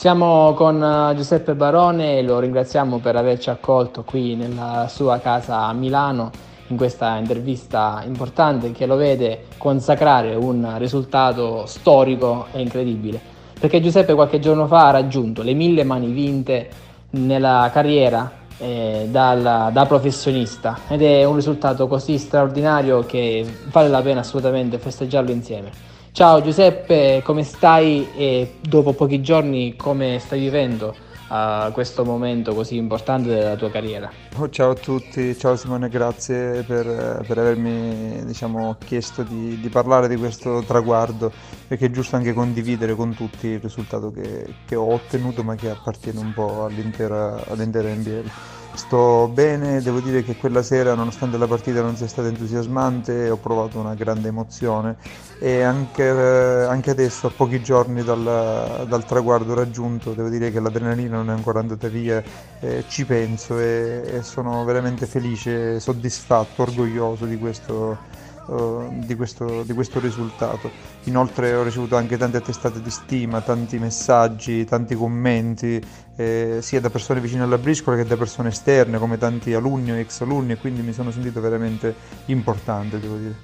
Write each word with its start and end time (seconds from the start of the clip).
Siamo 0.00 0.54
con 0.54 0.82
eh, 0.82 1.14
Giuseppe 1.14 1.54
Barone 1.54 2.16
e 2.16 2.22
lo 2.22 2.38
ringraziamo 2.38 3.00
per 3.00 3.16
averci 3.16 3.50
accolto 3.50 4.02
qui 4.02 4.34
nella 4.34 4.86
sua 4.88 5.18
casa 5.18 5.64
a 5.64 5.74
Milano 5.74 6.30
in 6.68 6.78
questa 6.78 7.18
intervista 7.18 8.02
importante 8.06 8.72
che 8.72 8.86
lo 8.86 8.96
vede 8.96 9.44
consacrare 9.58 10.34
un 10.34 10.78
risultato 10.78 11.66
storico 11.66 12.46
e 12.52 12.62
incredibile. 12.62 13.20
Perché 13.60 13.82
Giuseppe 13.82 14.14
qualche 14.14 14.38
giorno 14.38 14.66
fa 14.66 14.86
ha 14.86 14.90
raggiunto 14.92 15.42
le 15.42 15.52
mille 15.52 15.84
mani 15.84 16.10
vinte 16.10 16.70
nella 17.10 17.68
carriera 17.70 18.32
eh, 18.56 19.06
dal, 19.10 19.68
da 19.70 19.84
professionista 19.84 20.78
ed 20.88 21.02
è 21.02 21.24
un 21.24 21.34
risultato 21.34 21.86
così 21.88 22.16
straordinario 22.16 23.04
che 23.04 23.44
vale 23.70 23.88
la 23.88 24.00
pena 24.00 24.20
assolutamente 24.20 24.78
festeggiarlo 24.78 25.30
insieme. 25.30 25.89
Ciao 26.12 26.42
Giuseppe, 26.42 27.22
come 27.24 27.44
stai 27.44 28.08
e 28.16 28.56
dopo 28.60 28.92
pochi 28.94 29.22
giorni 29.22 29.76
come 29.76 30.18
stai 30.18 30.40
vivendo 30.40 30.94
uh, 31.28 31.70
questo 31.70 32.04
momento 32.04 32.52
così 32.52 32.76
importante 32.76 33.28
della 33.28 33.54
tua 33.54 33.70
carriera? 33.70 34.10
Oh, 34.36 34.48
ciao 34.50 34.70
a 34.70 34.74
tutti, 34.74 35.38
ciao 35.38 35.54
Simone, 35.54 35.88
grazie 35.88 36.62
per, 36.64 37.24
per 37.24 37.38
avermi 37.38 38.24
diciamo, 38.24 38.76
chiesto 38.84 39.22
di, 39.22 39.60
di, 39.60 39.68
parlare 39.68 40.08
di 40.08 40.16
questo 40.16 40.64
traguardo 40.66 41.32
perché 41.68 41.86
è 41.86 41.90
giusto 41.90 42.16
anche 42.16 42.32
condividere 42.32 42.96
con 42.96 43.14
tutti 43.14 43.46
il 43.46 43.60
risultato 43.60 44.10
che, 44.10 44.52
che 44.66 44.74
ho 44.74 44.92
ottenuto 44.92 45.44
ma 45.44 45.54
che 45.54 45.70
appartiene 45.70 46.18
un 46.18 46.32
po' 46.34 46.64
all'intera, 46.64 47.40
all'intera 47.46 47.88
NBL. 47.88 48.30
Sto 48.72 49.28
bene, 49.28 49.82
devo 49.82 50.00
dire 50.00 50.22
che 50.22 50.36
quella 50.36 50.62
sera, 50.62 50.94
nonostante 50.94 51.36
la 51.36 51.46
partita 51.46 51.82
non 51.82 51.96
sia 51.96 52.06
stata 52.06 52.28
entusiasmante, 52.28 53.28
ho 53.28 53.36
provato 53.36 53.78
una 53.78 53.94
grande 53.94 54.28
emozione. 54.28 54.96
E 55.38 55.62
anche, 55.62 56.04
eh, 56.04 56.64
anche 56.64 56.90
adesso, 56.90 57.26
a 57.26 57.30
pochi 57.30 57.62
giorni 57.62 58.02
dal, 58.04 58.86
dal, 58.88 59.04
traguardo 59.04 59.54
raggiunto, 59.54 60.12
devo 60.12 60.28
dire 60.28 60.50
che 60.50 60.60
l'adrenalina 60.60 61.16
non 61.16 61.30
è 61.30 61.32
ancora 61.32 61.60
andata 61.60 61.88
via, 61.88 62.22
eh, 62.60 62.84
ci 62.88 63.04
penso 63.04 63.58
e, 63.58 64.02
e 64.04 64.22
sono 64.22 64.64
veramente 64.64 65.06
felice, 65.06 65.80
soddisfatto, 65.80 66.62
orgoglioso 66.62 67.26
di 67.26 67.38
questo 67.38 68.09
di, 68.50 69.14
questo, 69.14 69.62
di, 69.62 69.72
questo, 69.72 70.00
risultato. 70.00 70.70
Inoltre 71.04 71.54
ho 71.54 71.62
ricevuto 71.62 71.96
anche 71.96 72.16
tante 72.16 72.38
attestate 72.38 72.82
di 72.82 72.90
stima, 72.90 73.40
tanti 73.40 73.78
messaggi, 73.78 74.64
tanti 74.64 74.94
commenti, 74.94 75.80
eh, 76.16 76.58
sia 76.60 76.80
da 76.80 76.90
persone 76.90 77.20
vicine 77.20 77.44
alla 77.44 77.58
briscola 77.58 77.96
che 77.96 78.04
da 78.04 78.16
persone 78.16 78.48
esterne, 78.48 78.98
come 78.98 79.18
tanti 79.18 79.54
alunni 79.54 79.92
o 79.92 79.96
ex 79.96 80.20
alunni, 80.22 80.52
e 80.52 80.56
quindi 80.56 80.82
mi 80.82 80.92
sono 80.92 81.10
sentito 81.10 81.40
veramente 81.40 81.94
importante, 82.26 82.98
devo 82.98 83.16
dire. 83.16 83.34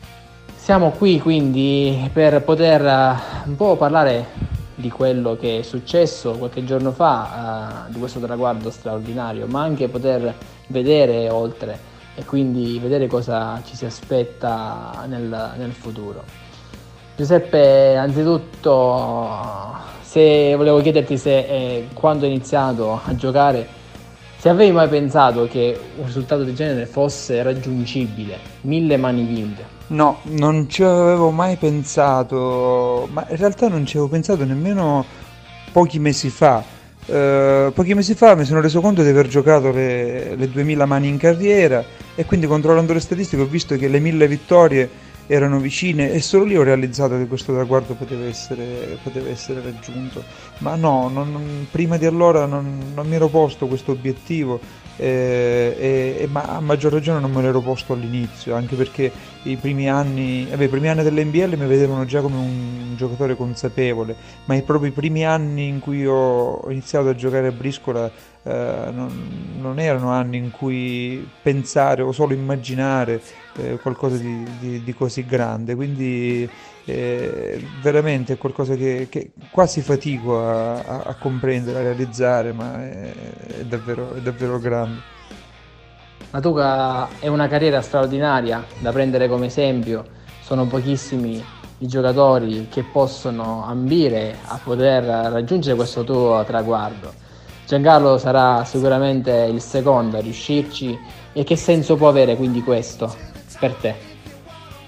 Siamo 0.56 0.90
qui 0.90 1.20
quindi 1.20 2.10
per 2.12 2.42
poter 2.42 2.82
uh, 2.82 3.48
un 3.48 3.54
po' 3.54 3.76
parlare 3.76 4.54
di 4.74 4.90
quello 4.90 5.36
che 5.36 5.60
è 5.60 5.62
successo 5.62 6.32
qualche 6.32 6.64
giorno 6.64 6.90
fa, 6.90 7.86
uh, 7.86 7.92
di 7.92 7.98
questo 8.00 8.18
traguardo 8.18 8.70
straordinario, 8.70 9.46
ma 9.46 9.62
anche 9.62 9.88
poter 9.88 10.34
vedere 10.66 11.30
oltre 11.30 11.94
e 12.16 12.24
quindi 12.24 12.78
vedere 12.80 13.06
cosa 13.06 13.60
ci 13.64 13.76
si 13.76 13.84
aspetta 13.84 15.04
nel, 15.06 15.52
nel 15.56 15.72
futuro. 15.72 16.24
Giuseppe, 17.14 17.94
anzitutto, 17.96 19.28
se 20.00 20.54
volevo 20.56 20.80
chiederti 20.80 21.18
se 21.18 21.38
eh, 21.38 21.88
quando 21.92 22.24
hai 22.24 22.32
iniziato 22.32 23.00
a 23.04 23.14
giocare, 23.14 23.68
se 24.38 24.48
avevi 24.48 24.72
mai 24.72 24.88
pensato 24.88 25.46
che 25.46 25.78
un 25.96 26.06
risultato 26.06 26.42
del 26.42 26.54
genere 26.54 26.86
fosse 26.86 27.42
raggiungibile, 27.42 28.38
mille 28.62 28.96
mani 28.96 29.24
vinte? 29.24 29.74
No, 29.88 30.18
non 30.22 30.68
ci 30.68 30.82
avevo 30.82 31.30
mai 31.30 31.56
pensato, 31.56 33.08
ma 33.12 33.26
in 33.28 33.36
realtà 33.36 33.68
non 33.68 33.84
ci 33.84 33.98
avevo 33.98 34.10
pensato 34.10 34.44
nemmeno 34.44 35.04
pochi 35.70 35.98
mesi 35.98 36.30
fa 36.30 36.64
Uh, 37.06 37.72
pochi 37.72 37.94
mesi 37.94 38.14
fa 38.16 38.34
mi 38.34 38.44
sono 38.44 38.60
reso 38.60 38.80
conto 38.80 39.04
di 39.04 39.08
aver 39.08 39.28
giocato 39.28 39.70
le, 39.70 40.34
le 40.34 40.50
2000 40.50 40.86
mani 40.86 41.06
in 41.06 41.18
carriera 41.18 41.84
e 42.16 42.24
quindi 42.24 42.48
controllando 42.48 42.92
le 42.92 42.98
statistiche 42.98 43.42
ho 43.42 43.46
visto 43.46 43.76
che 43.76 43.86
le 43.86 44.00
1000 44.00 44.26
vittorie 44.26 44.90
erano 45.28 45.58
vicine 45.58 46.12
e 46.12 46.20
solo 46.20 46.44
lì 46.44 46.56
ho 46.56 46.62
realizzato 46.62 47.16
che 47.16 47.26
questo 47.26 47.52
traguardo 47.52 47.94
poteva 47.94 48.24
essere, 48.24 48.98
poteva 49.02 49.28
essere 49.28 49.60
raggiunto. 49.60 50.22
Ma 50.58 50.74
no, 50.76 51.08
non, 51.08 51.66
prima 51.70 51.96
di 51.96 52.06
allora 52.06 52.46
non, 52.46 52.92
non 52.94 53.06
mi 53.06 53.14
ero 53.14 53.28
posto 53.28 53.66
questo 53.66 53.92
obiettivo 53.92 54.60
eh, 54.96 56.16
eh, 56.20 56.26
ma 56.28 56.42
a 56.42 56.60
maggior 56.60 56.92
ragione 56.92 57.20
non 57.20 57.30
me 57.30 57.42
l'ero 57.42 57.60
posto 57.60 57.92
all'inizio, 57.92 58.54
anche 58.54 58.76
perché 58.76 59.10
i 59.42 59.56
primi 59.56 59.88
anni, 59.88 60.46
vabbè, 60.48 60.64
i 60.64 60.68
primi 60.68 60.88
anni 60.88 61.02
dell'NBL 61.02 61.56
mi 61.56 61.66
vedevano 61.66 62.04
già 62.04 62.20
come 62.20 62.36
un 62.36 62.94
giocatore 62.96 63.36
consapevole, 63.36 64.16
ma 64.46 64.54
i 64.54 64.62
proprio 64.62 64.90
i 64.90 64.92
primi 64.92 65.24
anni 65.24 65.68
in 65.68 65.80
cui 65.80 66.06
ho 66.06 66.64
iniziato 66.70 67.08
a 67.08 67.14
giocare 67.14 67.48
a 67.48 67.52
briscola 67.52 68.10
eh, 68.42 68.90
non, 68.92 69.56
non, 69.58 69.78
erano 69.78 70.10
anni 70.10 70.36
in 70.36 70.50
cui 70.50 71.28
pensare 71.42 72.02
o 72.02 72.12
solo 72.12 72.32
immaginare 72.32 73.20
eh, 73.56 73.78
qualcosa 73.82 74.16
di, 74.16 74.46
di, 74.60 74.84
di, 74.84 74.94
così 74.94 75.26
grande, 75.26 75.74
quindi 75.74 76.48
veramente 77.82 78.34
è 78.34 78.38
qualcosa 78.38 78.74
che, 78.74 79.08
che 79.10 79.32
quasi 79.50 79.80
fatico 79.80 80.38
a, 80.38 80.74
a, 80.74 81.02
a, 81.06 81.14
comprendere, 81.14 81.78
a 81.78 81.82
realizzare, 81.82 82.52
ma 82.52 82.82
è, 82.82 83.12
è, 83.58 83.64
davvero, 83.64 84.14
è 84.14 84.20
davvero 84.20 84.58
grande. 84.58 85.00
La 86.30 86.40
tua 86.40 87.08
è 87.18 87.28
una 87.28 87.48
carriera 87.48 87.80
straordinaria 87.80 88.64
da 88.78 88.92
prendere 88.92 89.28
come 89.28 89.46
esempio, 89.46 90.04
sono 90.42 90.66
pochissimi 90.66 91.42
i 91.78 91.86
giocatori 91.86 92.68
che 92.70 92.84
possono 92.84 93.64
ambire 93.64 94.36
a 94.46 94.58
poter 94.62 95.04
raggiungere 95.04 95.76
questo 95.76 96.04
tuo 96.04 96.42
traguardo 96.46 97.24
Giancarlo 97.66 98.16
sarà 98.16 98.64
sicuramente 98.64 99.32
il 99.32 99.60
secondo 99.60 100.18
a 100.18 100.20
riuscirci 100.20 100.96
e 101.32 101.42
che 101.42 101.56
senso 101.56 101.96
può 101.96 102.08
avere 102.08 102.36
quindi 102.36 102.62
questo 102.62 103.12
per 103.58 103.74
te? 103.74 104.15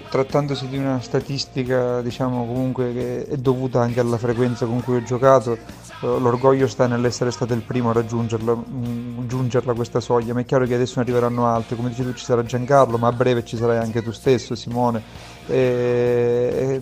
Trattandosi 0.09 0.67
di 0.67 0.77
una 0.77 0.99
statistica 1.01 2.01
diciamo 2.01 2.45
comunque 2.47 2.91
che 2.93 3.25
è 3.27 3.37
dovuta 3.37 3.81
anche 3.81 3.99
alla 3.99 4.17
frequenza 4.17 4.65
con 4.65 4.83
cui 4.83 4.95
ho 4.95 5.03
giocato, 5.03 5.53
eh, 5.53 5.57
l'orgoglio 6.01 6.65
sta 6.65 6.87
nell'essere 6.87 7.29
stato 7.29 7.53
il 7.53 7.61
primo 7.61 7.91
a 7.91 7.93
raggiungerla, 7.93 8.55
mm, 8.55 9.27
giungerla 9.27 9.73
questa 9.73 9.99
soglia, 9.99 10.33
ma 10.33 10.39
è 10.39 10.45
chiaro 10.45 10.65
che 10.65 10.73
adesso 10.73 10.93
ne 10.95 11.03
arriveranno 11.03 11.45
altri, 11.45 11.75
come 11.75 11.89
dici 11.89 12.03
tu 12.03 12.13
ci 12.13 12.23
sarà 12.23 12.43
Giancarlo, 12.43 12.97
ma 12.97 13.07
a 13.07 13.11
breve 13.11 13.43
ci 13.43 13.55
sarai 13.55 13.77
anche 13.77 14.01
tu 14.01 14.11
stesso, 14.11 14.55
Simone, 14.55 15.03
e, 15.45 16.79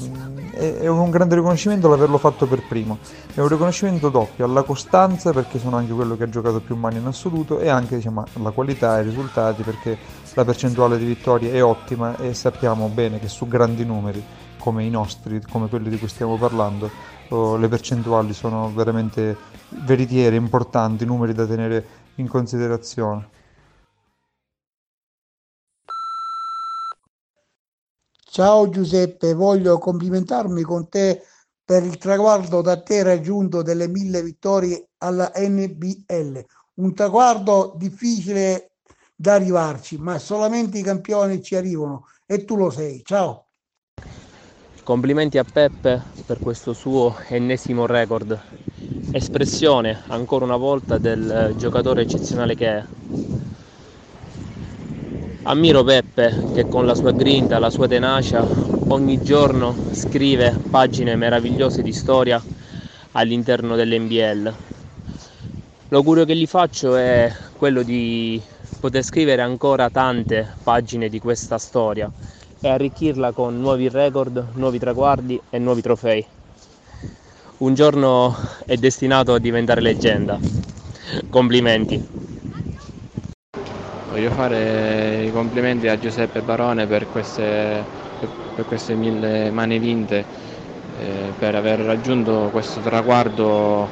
e, 0.52 0.80
è 0.80 0.88
un 0.88 1.10
grande 1.10 1.36
riconoscimento 1.36 1.90
l'averlo 1.90 2.18
fatto 2.18 2.46
per 2.46 2.62
primo, 2.66 3.00
è 3.34 3.42
un 3.42 3.48
riconoscimento 3.48 4.10
doppio 4.10 4.46
alla 4.46 4.64
costanza 4.64 5.32
perché 5.34 5.60
sono 5.60 5.78
anche 5.78 5.94
quello 5.94 6.16
che 6.16 6.24
ha 6.24 6.30
giocato 6.30 6.60
più 6.60 6.76
mani 6.76 6.98
in 6.98 7.08
assoluto 7.08 7.60
e 7.60 7.70
anche 7.70 7.96
diciamo, 7.96 8.24
alla 8.36 8.52
qualità 8.52 8.96
e 8.96 9.00
ai 9.00 9.04
risultati 9.04 9.64
perché 9.64 9.98
la 10.38 10.46
percentuale 10.46 11.00
di 11.00 11.06
vittorie 11.06 11.52
è 11.52 11.64
ottima 11.64 12.16
e 12.18 12.36
sappiamo 12.36 12.90
bene 12.90 13.20
che 13.20 13.28
su 13.28 13.48
grandi 13.48 13.84
numeri 13.84 14.24
come 14.60 14.84
i 14.84 14.90
nostri, 14.92 15.42
come 15.42 15.68
quelli 15.68 15.90
di 15.90 15.98
cui 15.98 16.08
stiamo 16.08 16.38
parlando, 16.38 16.92
oh, 17.30 17.58
le 17.58 17.68
percentuali 17.68 18.34
sono 18.34 18.72
veramente 18.72 19.36
veritiere, 19.84 20.36
importanti, 20.36 21.06
numeri 21.06 21.34
da 21.34 21.48
tenere 21.48 21.86
in 22.16 22.28
considerazione. 22.28 23.30
Ciao 28.30 28.70
Giuseppe, 28.70 29.34
voglio 29.34 29.80
complimentarmi 29.80 30.62
con 30.62 30.88
te 30.88 31.24
per 31.66 31.84
il 31.84 31.98
traguardo 31.98 32.62
da 32.62 32.80
te 32.80 33.02
raggiunto 33.02 33.64
delle 33.64 33.88
mille 33.88 34.22
vittorie 34.22 34.90
alla 35.00 35.32
NBL. 35.36 36.46
Un 36.76 36.94
traguardo 36.94 37.74
difficile 37.76 38.74
da 39.20 39.34
arrivarci, 39.34 39.98
ma 39.98 40.20
solamente 40.20 40.78
i 40.78 40.84
campioni 40.84 41.42
ci 41.42 41.56
arrivano 41.56 42.06
e 42.26 42.46
tu 42.46 42.56
lo 42.56 42.70
sei. 42.70 43.02
Ciao. 43.04 43.46
Complimenti 44.84 45.38
a 45.38 45.44
Peppe 45.44 46.02
per 46.26 46.40
questo 46.40 46.72
suo 46.72 47.16
ennesimo 47.28 47.88
record. 47.88 48.40
Espressione 49.12 50.04
ancora 50.08 50.46
una 50.46 50.56
volta 50.56 50.98
del 50.98 51.56
giocatore 51.58 52.04
eccezionale 52.04 52.56
che 52.56 52.68
è. 52.68 52.86
Ammiro 55.44 55.84
Peppe 55.84 56.52
che 56.54 56.68
con 56.68 56.86
la 56.86 56.94
sua 56.94 57.12
grinta, 57.12 57.58
la 57.58 57.70
sua 57.70 57.88
tenacia, 57.88 58.46
ogni 58.90 59.22
giorno 59.24 59.76
scrive 59.92 60.56
pagine 60.70 61.16
meravigliose 61.16 61.82
di 61.82 61.92
storia 61.92 62.42
all'interno 63.14 63.76
dell'NBL. 63.76 64.54
L'augurio 65.90 66.26
che 66.26 66.36
gli 66.36 66.46
faccio 66.46 66.96
è 66.96 67.34
quello 67.58 67.82
di 67.82 68.42
poter 68.80 69.04
scrivere 69.04 69.42
ancora 69.42 69.90
tante 69.90 70.56
pagine 70.64 71.10
di 71.10 71.20
questa 71.20 71.58
storia 71.58 72.12
e 72.62 72.70
arricchirla 72.70 73.32
con 73.32 73.60
nuovi 73.60 73.90
record, 73.90 74.52
nuovi 74.56 74.80
traguardi 74.80 75.40
e 75.50 75.60
nuovi 75.60 75.82
trofei. 75.82 76.26
Un 77.60 77.74
giorno 77.74 78.36
è 78.66 78.76
destinato 78.76 79.34
a 79.34 79.40
diventare 79.40 79.82
leggenda. 79.82 80.40
Complimenti. 81.30 82.00
Voglio 84.10 84.30
fare 84.32 85.26
i 85.26 85.32
complimenti 85.32 85.88
a 85.88 85.98
Giuseppe 85.98 86.42
Barone 86.42 86.86
per 86.86 87.08
queste, 87.10 87.84
per 88.54 88.66
queste 88.66 88.96
mille 88.96 89.50
mani 89.52 89.80
vinte, 89.80 90.24
eh, 91.00 91.34
per 91.38 91.56
aver 91.56 91.80
raggiunto 91.80 92.50
questo 92.52 92.80
traguardo 92.80 93.90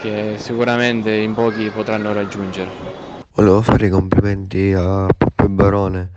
che 0.00 0.36
sicuramente 0.38 1.14
in 1.14 1.34
pochi 1.34 1.70
potranno 1.70 2.12
raggiungere. 2.12 3.07
Volevo 3.38 3.62
fare 3.62 3.86
i 3.86 3.88
complimenti 3.88 4.72
a 4.72 5.06
Peppe 5.16 5.48
Barone 5.48 6.10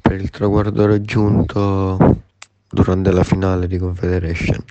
per 0.00 0.12
il 0.12 0.30
traguardo 0.30 0.86
raggiunto 0.86 2.22
durante 2.70 3.10
la 3.10 3.24
finale 3.24 3.66
di 3.66 3.78
Confederation. 3.78 4.62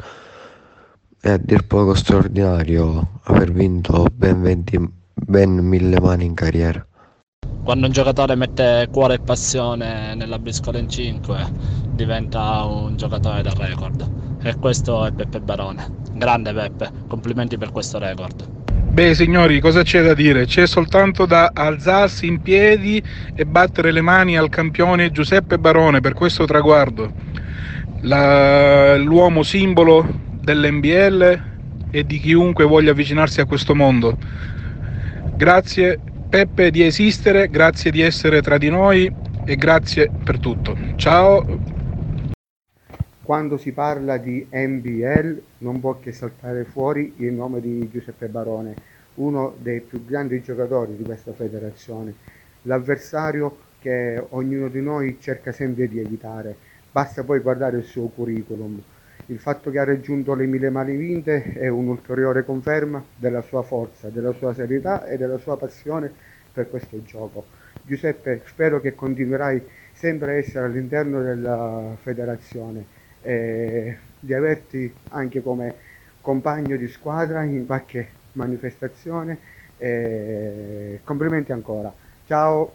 È 1.19 1.31
a 1.31 1.35
dir 1.35 1.67
poco 1.67 1.93
straordinario 1.93 3.19
aver 3.23 3.51
vinto 3.51 4.05
ben, 4.09 4.41
20, 4.41 4.89
ben 5.15 5.57
mille 5.57 5.99
mani 5.99 6.23
in 6.23 6.33
carriera. 6.33 6.87
Quando 7.61 7.87
un 7.87 7.91
giocatore 7.91 8.35
mette 8.35 8.87
cuore 8.89 9.15
e 9.15 9.19
passione 9.19 10.15
nella 10.15 10.39
briscola 10.39 10.77
in 10.77 10.87
5 10.87 11.45
diventa 11.89 12.63
un 12.63 12.95
giocatore 12.95 13.41
del 13.41 13.51
record. 13.51 14.39
E 14.41 14.55
questo 14.55 15.05
è 15.05 15.11
Peppe 15.11 15.41
Barone. 15.41 15.93
Grande 16.13 16.53
Peppe, 16.53 16.89
complimenti 17.07 17.57
per 17.57 17.73
questo 17.73 17.99
record. 17.99 18.60
Beh 18.93 19.15
signori, 19.15 19.61
cosa 19.61 19.83
c'è 19.83 20.01
da 20.03 20.13
dire? 20.13 20.45
C'è 20.45 20.67
soltanto 20.67 21.25
da 21.25 21.51
alzarsi 21.53 22.25
in 22.27 22.41
piedi 22.41 23.01
e 23.33 23.45
battere 23.45 23.89
le 23.91 24.01
mani 24.01 24.37
al 24.37 24.49
campione 24.49 25.11
Giuseppe 25.11 25.57
Barone 25.57 26.01
per 26.01 26.11
questo 26.13 26.43
traguardo. 26.43 27.13
La, 28.01 28.97
l'uomo 28.97 29.43
simbolo 29.43 30.05
dell'NBL 30.29 31.41
e 31.89 32.05
di 32.05 32.19
chiunque 32.19 32.65
voglia 32.65 32.91
avvicinarsi 32.91 33.39
a 33.39 33.45
questo 33.45 33.75
mondo. 33.75 34.17
Grazie 35.31 36.01
Peppe 36.27 36.69
di 36.69 36.83
esistere, 36.83 37.47
grazie 37.49 37.91
di 37.91 38.01
essere 38.01 38.41
tra 38.41 38.57
di 38.57 38.69
noi 38.69 39.09
e 39.43 39.55
grazie 39.55 40.11
per 40.21 40.37
tutto. 40.39 40.75
Ciao. 40.95 41.45
Quando 43.23 43.57
si 43.57 43.71
parla 43.71 44.17
di 44.17 44.47
NBL 44.49 45.41
non 45.59 45.79
può 45.79 45.99
che 45.99 46.11
saltare 46.11 46.63
fuori 46.63 47.13
il 47.17 47.31
nome 47.33 47.61
di 47.61 47.87
Giuseppe 47.87 48.27
Barone, 48.27 48.73
uno 49.15 49.53
dei 49.59 49.79
più 49.79 50.03
grandi 50.03 50.41
giocatori 50.41 50.97
di 50.97 51.03
questa 51.03 51.31
federazione, 51.31 52.15
l'avversario 52.63 53.57
che 53.79 54.21
ognuno 54.29 54.69
di 54.69 54.81
noi 54.81 55.17
cerca 55.19 55.51
sempre 55.51 55.87
di 55.87 55.99
evitare. 55.99 56.55
Basta 56.91 57.23
poi 57.23 57.39
guardare 57.41 57.77
il 57.77 57.83
suo 57.83 58.07
curriculum. 58.07 58.81
Il 59.27 59.37
fatto 59.37 59.69
che 59.69 59.77
ha 59.77 59.83
raggiunto 59.83 60.33
le 60.33 60.47
mille 60.47 60.71
mani 60.71 60.95
vinte 60.95 61.53
è 61.53 61.67
un'ulteriore 61.67 62.43
conferma 62.43 63.05
della 63.15 63.41
sua 63.41 63.61
forza, 63.61 64.09
della 64.09 64.33
sua 64.33 64.55
serietà 64.55 65.05
e 65.05 65.17
della 65.17 65.37
sua 65.37 65.57
passione 65.57 66.11
per 66.51 66.67
questo 66.71 67.03
gioco. 67.03 67.45
Giuseppe, 67.83 68.41
spero 68.45 68.81
che 68.81 68.95
continuerai 68.95 69.61
sempre 69.93 70.31
a 70.31 70.37
essere 70.37 70.65
all'interno 70.65 71.21
della 71.21 71.95
federazione 72.01 72.99
e 73.21 73.97
di 74.19 74.33
averti 74.33 74.93
anche 75.09 75.41
come 75.41 75.75
compagno 76.21 76.77
di 76.77 76.87
squadra 76.87 77.43
in 77.43 77.65
qualche 77.65 78.09
manifestazione. 78.33 79.37
E 79.77 80.99
complimenti 81.03 81.51
ancora. 81.51 81.91
Ciao. 82.27 82.71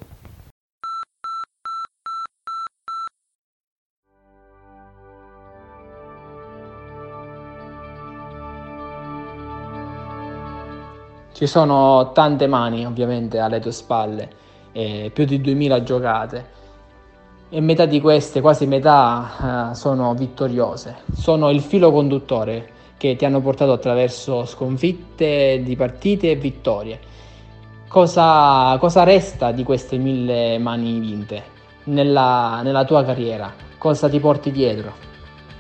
Ci 11.33 11.47
sono 11.47 12.13
tante 12.13 12.47
mani 12.47 12.87
ovviamente 12.87 13.39
alle 13.39 13.61
tue 13.61 13.71
spalle, 13.71 14.31
eh, 14.73 15.11
più 15.13 15.27
di 15.27 15.39
2000 15.41 15.83
giocate 15.83 16.45
e 17.49 17.61
metà 17.61 17.87
di 17.87 18.01
queste, 18.01 18.41
quasi 18.41 18.67
metà, 18.67 19.71
eh, 19.71 19.75
sono 19.75 20.15
vittoriose. 20.15 20.97
Sono 21.13 21.51
il 21.51 21.61
filo 21.61 21.93
conduttore 21.93 22.71
che 22.97 23.15
ti 23.17 23.25
hanno 23.25 23.41
portato 23.41 23.73
attraverso 23.73 24.45
sconfitte 24.45 25.61
di 25.63 25.77
partite 25.77 26.31
e 26.31 26.37
vittorie. 26.37 26.99
Cosa, 27.89 28.77
cosa 28.79 29.05
resta 29.05 29.53
di 29.53 29.63
queste 29.63 29.97
mille 29.97 30.59
mani 30.59 30.99
vinte 30.99 31.43
nella, 31.85 32.61
nella 32.63 32.85
tua 32.85 33.05
carriera? 33.05 33.53
Cosa 33.79 34.09
ti 34.09 34.19
porti 34.19 34.51
dietro? 34.51 35.05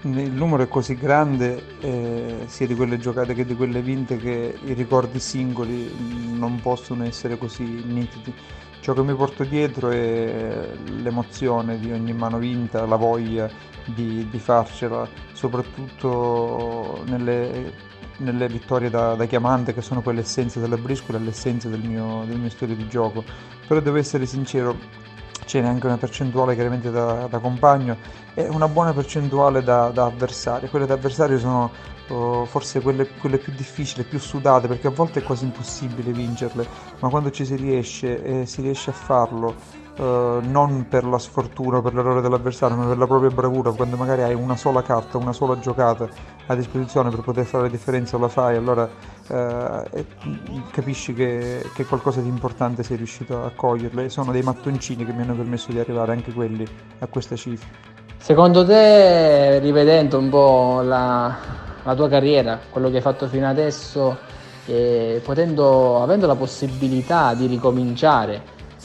il 0.02 0.30
numero 0.30 0.62
è 0.62 0.68
così 0.68 0.94
grande 0.94 1.62
eh, 1.80 2.34
sia 2.46 2.66
di 2.66 2.76
quelle 2.76 2.98
giocate 2.98 3.34
che 3.34 3.44
di 3.44 3.56
quelle 3.56 3.80
vinte 3.80 4.16
che 4.16 4.56
i 4.64 4.72
ricordi 4.72 5.18
singoli 5.18 5.92
non 6.32 6.60
possono 6.60 7.04
essere 7.04 7.36
così 7.36 7.64
nitidi. 7.64 8.32
Ciò 8.80 8.92
che 8.92 9.02
mi 9.02 9.14
porto 9.14 9.42
dietro 9.44 9.90
è 9.90 10.68
l'emozione 11.02 11.78
di 11.78 11.90
ogni 11.90 12.12
mano 12.12 12.38
vinta, 12.38 12.86
la 12.86 12.96
voglia 12.96 13.50
di, 13.84 14.28
di 14.30 14.38
farcela, 14.38 15.08
soprattutto 15.32 17.02
nelle, 17.06 17.72
nelle 18.18 18.48
vittorie 18.48 18.88
da, 18.90 19.14
da, 19.14 19.24
chiamante 19.26 19.74
che 19.74 19.82
sono 19.82 20.00
poi 20.00 20.14
l'essenza 20.14 20.60
della 20.60 20.76
briscola 20.76 21.18
e 21.18 21.22
l'essenza 21.22 21.68
del 21.68 21.80
mio, 21.80 22.24
del 22.26 22.38
mio 22.38 22.50
stile 22.50 22.76
di 22.76 22.88
gioco. 22.88 23.24
Però 23.66 23.80
devo 23.80 23.96
essere 23.96 24.24
sincero, 24.24 24.76
c'è 25.44 25.60
neanche 25.60 25.86
una 25.86 25.98
percentuale 25.98 26.54
chiaramente 26.54 26.90
da, 26.90 27.26
da 27.28 27.38
compagno 27.38 27.96
e 28.34 28.48
una 28.48 28.68
buona 28.68 28.92
percentuale 28.92 29.62
da, 29.62 29.88
da 29.88 30.04
avversario. 30.04 30.68
Quelle 30.68 30.86
da 30.86 30.94
avversario 30.94 31.38
sono 31.38 31.72
forse 32.06 32.80
quelle, 32.80 33.08
quelle, 33.18 33.38
più 33.38 33.52
difficili, 33.54 34.04
più 34.04 34.18
sudate, 34.18 34.68
perché 34.68 34.86
a 34.86 34.90
volte 34.90 35.20
è 35.20 35.22
quasi 35.22 35.44
impossibile 35.44 36.12
vincerle, 36.12 36.66
ma 37.00 37.08
quando 37.08 37.30
ci 37.30 37.44
si 37.44 37.56
riesce 37.56 38.22
e 38.22 38.46
si 38.46 38.62
riesce 38.62 38.90
a 38.90 38.94
farlo 38.94 39.84
Uh, 39.96 40.40
non 40.42 40.88
per 40.90 41.04
la 41.06 41.18
sfortuna 41.18 41.78
o 41.78 41.80
per 41.80 41.94
l'errore 41.94 42.20
dell'avversario, 42.20 42.76
ma 42.76 42.84
per 42.84 42.98
la 42.98 43.06
propria 43.06 43.30
bravura, 43.30 43.70
quando 43.70 43.96
magari 43.96 44.24
hai 44.24 44.34
una 44.34 44.54
sola 44.54 44.82
carta, 44.82 45.16
una 45.16 45.32
sola 45.32 45.58
giocata 45.58 46.06
a 46.48 46.54
disposizione 46.54 47.08
per 47.08 47.22
poter 47.22 47.46
fare 47.46 47.64
la 47.64 47.70
differenza, 47.70 48.18
la 48.18 48.28
fai, 48.28 48.56
allora 48.56 48.86
uh, 49.28 50.04
capisci 50.70 51.14
che, 51.14 51.70
che, 51.74 51.86
qualcosa 51.86 52.20
di 52.20 52.28
importante 52.28 52.82
sei 52.82 52.98
riuscito 52.98 53.42
a 53.42 53.50
coglierle. 53.56 54.10
Sono 54.10 54.32
dei 54.32 54.42
mattoncini 54.42 55.02
che 55.02 55.12
mi 55.14 55.22
hanno 55.22 55.34
permesso 55.34 55.72
di 55.72 55.78
arrivare 55.78 56.12
anche 56.12 56.30
quelli 56.30 56.66
a 56.98 57.06
questa 57.06 57.34
cifra. 57.34 57.66
Secondo 58.18 58.66
te, 58.66 59.60
rivedendo 59.60 60.18
un 60.18 60.28
po' 60.28 60.82
la, 60.82 61.34
la 61.86 61.94
tua 61.94 62.08
carriera, 62.08 62.60
quello 62.68 62.90
che 62.90 62.96
hai 62.96 63.02
fatto 63.02 63.28
fino 63.28 63.48
adesso, 63.48 64.18
potendo, 65.22 66.02
avendo 66.02 66.26
la 66.26 66.34
possibilità 66.34 67.32
di 67.34 67.46
ricominciare, 67.46 68.42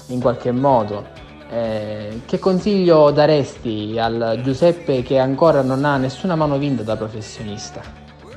in 0.08 0.20
qualche 0.20 0.52
modo. 0.52 1.20
Eh, 1.50 2.22
che 2.26 2.40
consiglio 2.40 3.12
daresti 3.12 3.98
al 4.00 4.40
Giuseppe 4.42 5.02
che 5.04 5.18
ancora 5.18 5.62
non 5.62 5.84
ha 5.84 5.98
nessuna 5.98 6.36
mano 6.36 6.58
vinta 6.58 6.84
da 6.84 6.96
professionista? 6.96 7.82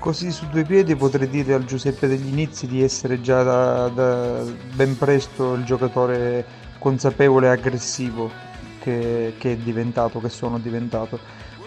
Così 0.00 0.32
su 0.32 0.46
due 0.50 0.64
piedi 0.64 0.96
potrei 0.96 1.28
dire 1.28 1.54
al 1.54 1.64
Giuseppe 1.64 2.08
degli 2.08 2.26
inizi 2.26 2.66
di 2.66 2.82
essere 2.82 3.20
già 3.20 3.42
da, 3.42 3.88
da 3.88 4.40
ben 4.74 4.98
presto 4.98 5.54
il 5.54 5.64
giocatore 5.64 6.44
consapevole 6.78 7.46
e 7.46 7.50
aggressivo 7.50 8.30
che, 8.80 9.34
che 9.38 9.52
è 9.52 9.56
diventato, 9.56 10.20
che 10.20 10.28
sono 10.28 10.58
diventato. 10.58 11.18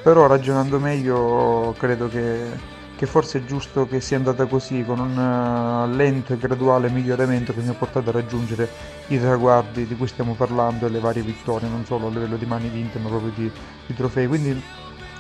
Però 0.04 0.28
ragionando 0.28 0.80
meglio 0.80 1.74
credo 1.78 2.08
che 2.10 2.76
che 2.98 3.06
forse 3.06 3.38
è 3.38 3.46
giusto 3.46 3.86
che 3.86 4.02
sia 4.02 4.18
andata 4.18 4.48
così, 4.48 4.84
con 4.84 4.98
un 4.98 5.16
uh, 5.16 5.96
lento 5.96 6.34
e 6.34 6.38
graduale 6.38 6.90
miglioramento 6.90 7.54
che 7.54 7.62
mi 7.62 7.70
ha 7.70 7.74
portato 7.74 8.10
a 8.10 8.12
raggiungere 8.12 8.68
i 9.08 9.20
traguardi 9.20 9.86
di 9.86 9.96
cui 9.96 10.08
stiamo 10.08 10.34
parlando 10.34 10.88
e 10.88 10.90
le 10.90 11.00
varie 11.00 11.22
vittorie, 11.22 11.70
non 11.70 11.86
solo 11.86 12.08
a 12.08 12.10
livello 12.10 12.38
di 12.38 12.48
mani 12.48 12.70
vinte 12.70 12.98
ma 12.98 13.10
proprio 13.10 13.32
di, 13.36 13.52
di 13.86 13.94
trofei. 13.94 14.26
Quindi 14.26 14.60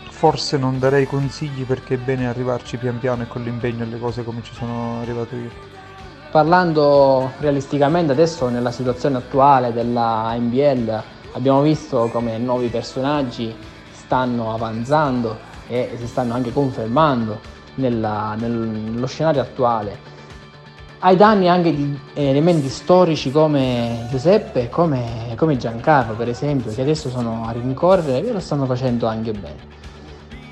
forse 0.10 0.58
non 0.58 0.80
darei 0.80 1.06
consigli 1.06 1.66
perché 1.66 1.94
è 1.94 1.98
bene 2.00 2.28
arrivarci 2.28 2.78
pian 2.78 2.98
piano 2.98 3.22
e 3.22 3.28
con 3.28 3.44
l'impegno 3.44 3.84
alle 3.84 4.00
cose 4.00 4.24
come 4.24 4.42
ci 4.42 4.56
sono 4.56 5.00
arrivato 5.02 5.36
io. 5.36 5.52
Parlando 6.32 7.34
realisticamente 7.38 8.12
adesso 8.12 8.50
nella 8.50 8.72
situazione 8.72 9.18
attuale 9.18 9.72
della 9.72 10.36
NBL 10.36 11.04
abbiamo 11.34 11.62
visto 11.62 12.10
come 12.12 12.40
nuovi 12.40 12.70
personaggi 12.70 13.56
stanno 13.92 14.52
avanzando 14.52 15.38
e 15.68 15.92
si 15.96 16.08
stanno 16.08 16.34
anche 16.34 16.52
confermando 16.52 17.56
nella, 17.78 18.36
nello 18.36 19.08
scenario 19.08 19.42
attuale. 19.42 20.16
Ai 21.00 21.16
danni 21.16 21.48
anche 21.48 21.76
di 21.76 21.98
elementi 22.14 22.70
storici 22.70 23.32
come 23.32 24.08
Giuseppe 24.10 24.64
e 24.64 24.70
come, 24.70 25.34
come 25.36 25.56
Giancarlo, 25.56 26.16
per 26.16 26.28
esempio, 26.30 26.72
che 26.72 26.82
adesso 26.82 27.10
sono 27.10 27.46
a 27.46 27.52
rincorrere 27.52 28.28
e 28.28 28.32
lo 28.32 28.40
stanno 28.40 28.66
facendo 28.66 29.08
anche 29.08 29.32
bene. 29.32 29.76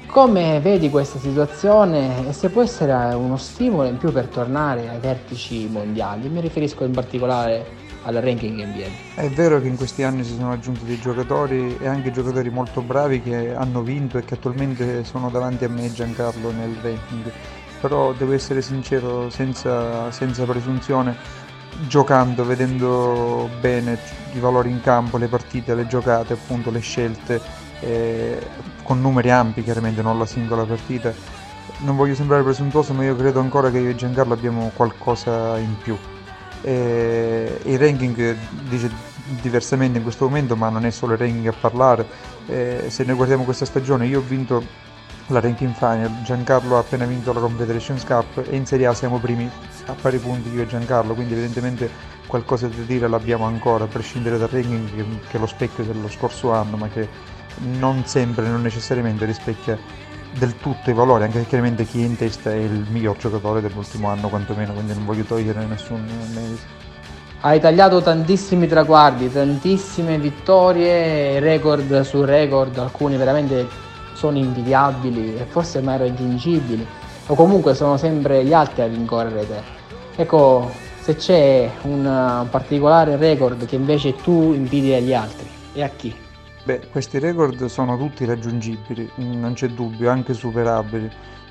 Come 0.06 0.60
vedi 0.62 0.90
questa 0.90 1.20
situazione 1.20 2.30
e 2.30 2.32
se 2.32 2.50
può 2.50 2.62
essere 2.62 3.14
uno 3.16 3.38
stimolo 3.38 3.88
in 3.88 3.98
più 3.98 4.12
per 4.12 4.28
tornare 4.28 4.88
ai 4.88 5.00
vertici 5.00 5.68
mondiali? 5.70 6.30
Mi 6.30 6.40
riferisco 6.40 6.86
in 6.86 6.92
particolare 6.92 7.84
al 8.06 8.16
ranking 8.16 8.64
NBA. 8.64 9.22
È 9.22 9.30
vero 9.30 9.60
che 9.60 9.68
in 9.68 9.76
questi 9.76 10.04
anni 10.04 10.24
si 10.24 10.36
sono 10.36 10.52
aggiunti 10.52 10.86
dei 10.86 11.00
giocatori 11.00 11.78
e 11.80 11.88
anche 11.88 12.12
giocatori 12.12 12.50
molto 12.50 12.82
bravi 12.82 13.22
che 13.22 13.54
hanno 13.54 13.82
vinto 13.82 14.18
e 14.18 14.24
che 14.24 14.36
attualmente 14.36 15.04
sono 15.04 15.30
davanti 15.30 15.66
a 15.66 15.70
me 15.70 15.92
Giancarlo 15.92 16.52
nel 16.52 16.76
ranking, 16.82 17.32
però 17.82 18.14
devo 18.14 18.34
essere 18.34 18.62
sincero 18.62 19.30
senza, 19.30 20.12
senza 20.12 20.44
presunzione, 20.46 21.16
giocando, 21.88 22.46
vedendo 22.46 23.50
bene 23.60 23.98
i 24.34 24.40
valori 24.40 24.70
in 24.70 24.82
campo, 24.82 25.18
le 25.18 25.28
partite, 25.28 25.74
le 25.74 25.88
giocate, 25.88 26.34
appunto 26.34 26.70
le 26.70 26.80
scelte, 26.80 27.42
eh, 27.80 28.40
con 28.84 29.02
numeri 29.02 29.32
ampi 29.32 29.64
chiaramente, 29.64 30.02
non 30.04 30.20
la 30.20 30.26
singola 30.28 30.64
partita, 30.64 31.12
non 31.80 31.96
voglio 31.96 32.14
sembrare 32.14 32.44
presuntuoso, 32.44 32.94
ma 32.94 33.04
io 33.04 33.16
credo 33.16 33.40
ancora 33.40 33.72
che 33.72 33.80
io 33.80 33.90
e 33.90 33.96
Giancarlo 33.96 34.34
abbiamo 34.34 34.72
qualcosa 34.76 35.58
in 35.58 35.76
più. 35.82 35.98
E 36.62 37.60
il 37.64 37.78
ranking 37.78 38.36
dice 38.68 38.90
diversamente 39.42 39.98
in 39.98 40.04
questo 40.04 40.26
momento, 40.26 40.56
ma 40.56 40.70
non 40.70 40.86
è 40.86 40.92
solo 40.92 41.14
il 41.14 41.20
ranking 41.20 41.48
a 41.48 41.54
parlare. 41.60 42.06
E 42.48 42.86
se 42.90 43.04
noi 43.04 43.16
guardiamo 43.16 43.44
questa 43.44 43.66
stagione, 43.66 44.08
io 44.08 44.20
ho 44.20 44.24
vinto 44.24 44.84
la 45.28 45.40
ranking 45.40 45.74
final, 45.74 46.22
Giancarlo 46.24 46.78
ha 46.78 46.80
appena 46.80 47.06
vinto 47.06 47.34
la 47.34 47.40
Confederations 47.40 48.04
Cup 48.04 48.44
e 48.48 48.56
in 48.56 48.66
Serie 48.66 48.86
A 48.86 48.94
siamo 48.94 49.18
primi 49.18 49.50
a 49.88 49.94
pari 49.94 50.20
punti 50.20 50.54
io 50.54 50.62
e 50.62 50.68
Giancarlo, 50.68 51.16
quindi 51.16 51.34
evidentemente 51.34 51.90
qualcosa 52.28 52.68
da 52.68 52.82
dire 52.84 53.08
l'abbiamo 53.08 53.46
ancora, 53.46 53.86
a 53.86 53.88
prescindere 53.88 54.38
dal 54.38 54.50
ranking 54.50 54.94
che, 54.94 55.06
che 55.28 55.38
è 55.38 55.40
lo 55.40 55.48
specchio 55.48 55.84
dello 55.84 56.10
scorso 56.10 56.52
anno, 56.52 56.78
ma 56.78 56.88
che 56.90 57.08
non 57.80 58.06
sempre, 58.06 58.48
non 58.48 58.62
necessariamente 58.62 59.26
rispecchia 59.26 59.78
del 60.38 60.58
tutto 60.58 60.90
i 60.90 60.94
valori, 60.94 61.24
anche 61.24 61.40
se 61.40 61.48
chiaramente 61.48 61.86
chi 61.86 62.02
è 62.02 62.06
in 62.06 62.18
testa 62.18 62.52
è 62.52 62.56
il 62.56 62.86
miglior 62.90 63.18
giocatore 63.18 63.62
dell'ultimo 63.62 64.10
anno 64.10 64.28
quantomeno, 64.30 64.74
quindi 64.74 64.94
non 64.94 65.06
voglio 65.06 65.24
togliere 65.24 65.66
nessun 65.66 66.04
merito. 66.34 66.84
Hai 67.42 67.60
tagliato 67.60 68.02
tantissimi 68.02 68.68
traguardi, 68.68 69.32
tantissime 69.32 70.18
vittorie, 70.18 71.40
record 71.40 72.02
su 72.02 72.24
record, 72.24 72.78
alcuni 72.78 73.18
veramente 73.18 73.68
sono 74.14 74.38
invidiabili 74.38 75.36
e 75.38 75.46
forse 75.46 75.82
mai 75.82 75.98
raggiungibili, 76.00 76.86
o 77.28 77.36
comunque 77.36 77.76
sono 77.76 77.98
sempre 77.98 78.44
gli 78.44 78.54
altri 78.54 78.82
a 78.82 78.88
rincorrere 78.88 79.48
te. 79.48 79.62
Ecco, 80.16 80.72
se 81.02 81.16
c'è 81.16 81.70
un 81.84 82.48
particolare 82.50 83.16
record 83.16 83.66
che 83.66 83.76
invece 83.76 84.16
tu 84.16 84.54
invidi 84.54 84.94
agli 84.94 85.14
altri, 85.14 85.48
e 85.74 85.84
a 85.84 85.90
chi? 85.90 86.24
Beh, 86.66 86.88
questi 86.90 87.20
record 87.20 87.64
sono 87.66 87.96
tutti 87.96 88.26
raggiungibili, 88.26 89.08
non 89.18 89.54
c'è 89.54 89.68
dubbio, 89.68 90.10
anche 90.10 90.34
superabili. 90.34 91.08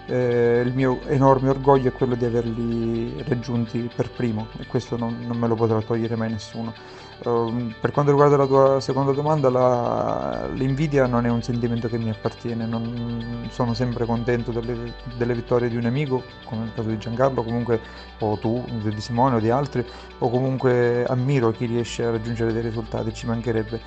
Eh, 0.06 0.62
il 0.66 0.75
mio 0.75 1.02
enorme 1.06 1.50
orgoglio 1.50 1.88
è 1.88 1.92
quello 1.92 2.16
di 2.16 2.25
averli 2.25 3.23
raggiunti 3.23 3.88
per 3.94 4.11
primo 4.11 4.49
e 4.59 4.66
questo 4.66 4.97
non, 4.97 5.25
non 5.25 5.37
me 5.38 5.47
lo 5.47 5.54
potrà 5.54 5.80
togliere 5.80 6.16
mai 6.16 6.30
nessuno. 6.30 6.75
Uh, 7.23 7.73
per 7.80 7.92
quanto 7.92 8.11
riguarda 8.11 8.37
la 8.37 8.47
tua 8.47 8.80
seconda 8.80 9.12
domanda, 9.12 9.49
la, 9.49 10.49
l'invidia 10.52 11.06
non 11.06 11.25
è 11.25 11.30
un 11.30 11.42
sentimento 11.42 11.88
che 11.88 11.97
mi 11.97 12.11
appartiene, 12.11 12.66
non, 12.66 13.47
sono 13.50 13.73
sempre 13.73 14.04
contento 14.04 14.50
delle, 14.50 14.94
delle, 15.16 15.35
vittorie 15.35 15.68
di 15.68 15.76
un 15.76 15.85
amico, 15.85 16.25
come 16.44 16.62
nel 16.62 16.73
caso 16.75 16.88
di 16.88 16.99
Giancarlo, 16.99 17.44
comunque, 17.44 17.80
o 18.18 18.37
tu, 18.37 18.64
di 18.83 19.00
Simone 19.00 19.37
o 19.37 19.38
di 19.38 19.49
altri, 19.49 19.87
o 20.18 20.28
comunque 20.28 21.04
ammiro 21.06 21.52
chi 21.52 21.66
riesce 21.66 22.04
a 22.04 22.11
raggiungere 22.11 22.52
dei 22.52 22.62
risultati, 22.62 23.14
ci 23.14 23.26
mancherebbe 23.26 23.80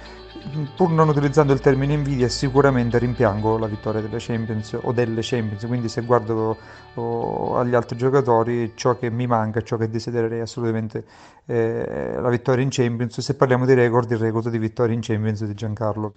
pur 0.75 0.91
non 0.91 1.10
utilizzando 1.10 1.53
il 1.53 1.60
termine 1.60 1.93
invidia, 1.93 2.27
sicuramente 2.27 2.98
rimpiango 2.98 3.57
la 3.57 3.67
vittoria 3.67 4.01
delle 4.01 4.17
Champions 4.19 4.77
o 4.81 4.91
delle 4.91 5.22
Champions, 5.22 5.65
quindi 5.65 5.89
se 5.89 6.01
guardo 6.01 6.57
oh, 6.96 7.57
agli 7.57 7.75
altri 7.75 7.98
giocatori 7.98 8.74
ciò 8.75 8.98
che 8.98 9.10
mi 9.10 9.27
manca, 9.27 9.62
ciò 9.62 9.77
che 9.77 9.89
desidererei 9.89 10.41
assolutamente 10.41 11.05
eh, 11.46 12.17
la 12.19 12.29
vittoria 12.29 12.63
in 12.63 12.69
Champions, 12.69 13.19
se 13.19 13.36
parliamo 13.36 13.65
di 13.65 13.74
record, 13.74 14.10
il 14.12 14.17
record 14.17 14.50
di 14.50 14.57
vittoria 14.57 14.93
in 14.93 15.01
Champions 15.01 15.43
di 15.43 15.53
Giancarlo. 15.53 16.13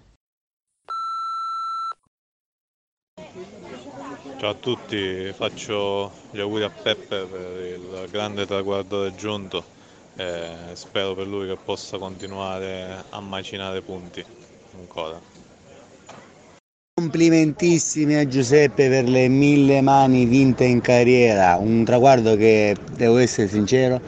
Ciao 4.37 4.49
a 4.49 4.55
tutti, 4.55 5.31
faccio 5.33 6.11
gli 6.31 6.39
auguri 6.39 6.63
a 6.63 6.69
Peppe 6.69 7.25
per 7.25 7.61
il 7.63 8.09
grande 8.09 8.47
traguardo 8.47 9.03
raggiunto 9.03 9.79
e 10.15 10.49
spero 10.73 11.15
per 11.15 11.27
lui 11.27 11.47
che 11.47 11.57
possa 11.63 11.97
continuare 11.97 13.03
a 13.09 13.19
macinare 13.19 13.81
punti 13.81 14.23
ancora. 14.77 15.19
Complimentissimi 16.93 18.15
a 18.15 18.27
Giuseppe 18.27 18.89
per 18.89 19.09
le 19.09 19.27
mille 19.27 19.81
mani 19.81 20.25
vinte 20.25 20.65
in 20.65 20.81
carriera, 20.81 21.55
un 21.55 21.83
traguardo 21.83 22.35
che, 22.35 22.75
devo 22.95 23.17
essere 23.17 23.47
sincero, 23.47 23.99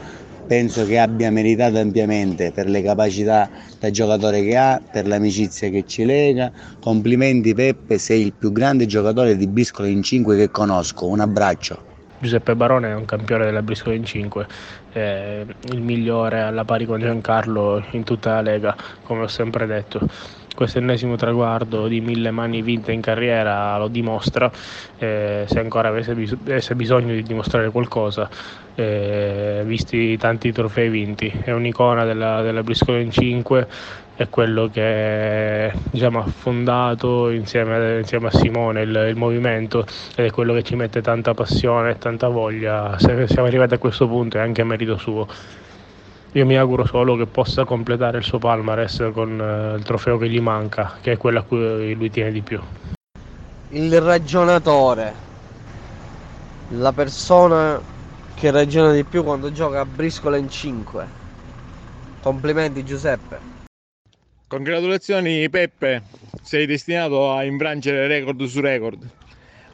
penso 0.46 0.84
che 0.86 0.98
abbia 0.98 1.30
meritato 1.30 1.78
ampiamente 1.78 2.52
per 2.52 2.68
le 2.68 2.82
capacità 2.82 3.50
da 3.80 3.90
giocatore 3.90 4.44
che 4.44 4.56
ha, 4.56 4.80
per 4.92 5.08
l'amicizia 5.08 5.70
che 5.70 5.84
ci 5.86 6.04
lega. 6.04 6.52
Complimenti 6.80 7.54
Peppe, 7.54 7.98
sei 7.98 8.22
il 8.22 8.32
più 8.34 8.52
grande 8.52 8.86
giocatore 8.86 9.36
di 9.36 9.48
briscola 9.48 9.88
in 9.88 10.02
5 10.02 10.36
che 10.36 10.50
conosco. 10.50 11.06
Un 11.06 11.20
abbraccio. 11.20 11.93
Giuseppe 12.18 12.54
Barone 12.54 12.90
è 12.90 12.94
un 12.94 13.04
campione 13.04 13.44
della 13.44 13.62
briscola 13.62 13.94
in 13.94 14.04
5 14.04 14.46
è 14.94 15.44
il 15.72 15.80
migliore 15.80 16.40
alla 16.40 16.64
pari 16.64 16.86
con 16.86 17.00
Giancarlo 17.00 17.84
in 17.90 18.04
tutta 18.04 18.34
la 18.34 18.40
Lega, 18.42 18.76
come 19.02 19.22
ho 19.22 19.26
sempre 19.26 19.66
detto. 19.66 20.00
Questo 20.54 20.78
ennesimo 20.78 21.16
traguardo 21.16 21.88
di 21.88 22.00
mille 22.00 22.30
mani 22.30 22.62
vinte 22.62 22.92
in 22.92 23.00
carriera 23.00 23.76
lo 23.76 23.88
dimostra, 23.88 24.48
eh, 24.98 25.46
se 25.48 25.58
ancora 25.58 25.88
avesse, 25.88 26.14
bis- 26.14 26.36
avesse, 26.40 26.76
bisogno 26.76 27.12
di 27.12 27.24
dimostrare 27.24 27.70
qualcosa, 27.70 28.30
eh, 28.76 29.62
visti 29.64 30.16
tanti 30.16 30.52
trofei 30.52 30.88
vinti. 30.90 31.26
È 31.26 31.50
un'icona 31.50 32.04
della, 32.04 32.40
della 32.42 32.62
Briscoe 32.62 33.00
in 33.00 33.10
5, 33.10 33.66
è 34.16 34.28
quello 34.28 34.68
che 34.72 35.72
diciamo, 35.90 36.20
ha 36.20 36.26
fondato 36.26 37.30
insieme, 37.30 37.98
insieme 37.98 38.28
a 38.28 38.30
Simone 38.30 38.82
il, 38.82 39.06
il, 39.08 39.16
movimento 39.16 39.84
ed 40.14 40.26
è 40.26 40.30
quello 40.30 40.54
che 40.54 40.62
ci 40.62 40.76
mette 40.76 41.02
tanta 41.02 41.34
passione 41.34 41.90
e 41.90 41.98
tanta 41.98 42.28
voglia. 42.28 42.96
Se 42.98 43.26
siamo 43.26 43.48
arrivati 43.48 43.74
a 43.74 43.78
questo 43.78 44.06
punto 44.06 44.38
è 44.38 44.40
anche 44.40 44.62
merito 44.62 44.96
suo. 44.98 45.26
Io 46.32 46.46
mi 46.46 46.56
auguro 46.56 46.84
solo 46.84 47.16
che 47.16 47.26
possa 47.26 47.64
completare 47.64 48.18
il 48.18 48.24
suo 48.24 48.38
palmarès 48.38 49.10
con 49.12 49.38
uh, 49.38 49.76
il 49.76 49.84
trofeo 49.84 50.18
che 50.18 50.28
gli 50.28 50.40
manca, 50.40 50.94
che 51.00 51.12
è 51.12 51.16
quello 51.16 51.38
a 51.40 51.42
cui 51.42 51.94
lui 51.94 52.10
tiene 52.10 52.32
di 52.32 52.40
più. 52.40 52.60
Il 53.70 54.00
ragionatore, 54.00 55.12
la 56.70 56.92
persona 56.92 57.80
che 58.34 58.50
ragiona 58.50 58.92
di 58.92 59.04
più 59.04 59.22
quando 59.22 59.52
gioca 59.52 59.80
a 59.80 59.84
briscola 59.84 60.36
in 60.36 60.50
5. 60.50 61.06
Complimenti 62.20 62.84
Giuseppe. 62.84 63.53
Congratulazioni 64.54 65.50
Peppe, 65.50 66.02
sei 66.40 66.64
destinato 66.64 67.32
a 67.32 67.42
infrangere 67.42 68.06
record 68.06 68.40
su 68.44 68.60
record. 68.60 69.04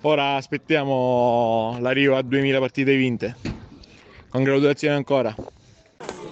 Ora 0.00 0.37
aspettiamo 0.37 1.76
l'arrivo 1.80 2.16
a 2.16 2.22
2000 2.22 2.58
partite 2.58 2.96
vinte. 2.96 3.37
Congratulazioni 4.30 4.94
ancora. 4.94 5.34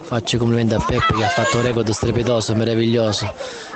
Faccio 0.01 0.37
i 0.37 0.39
complimenti 0.39 0.73
a 0.73 0.79
Peppe 0.79 1.15
che 1.15 1.25
ha 1.25 1.29
fatto 1.29 1.59
un 1.59 1.65
record 1.65 1.91
strepitoso, 1.91 2.55
meraviglioso. 2.55 3.31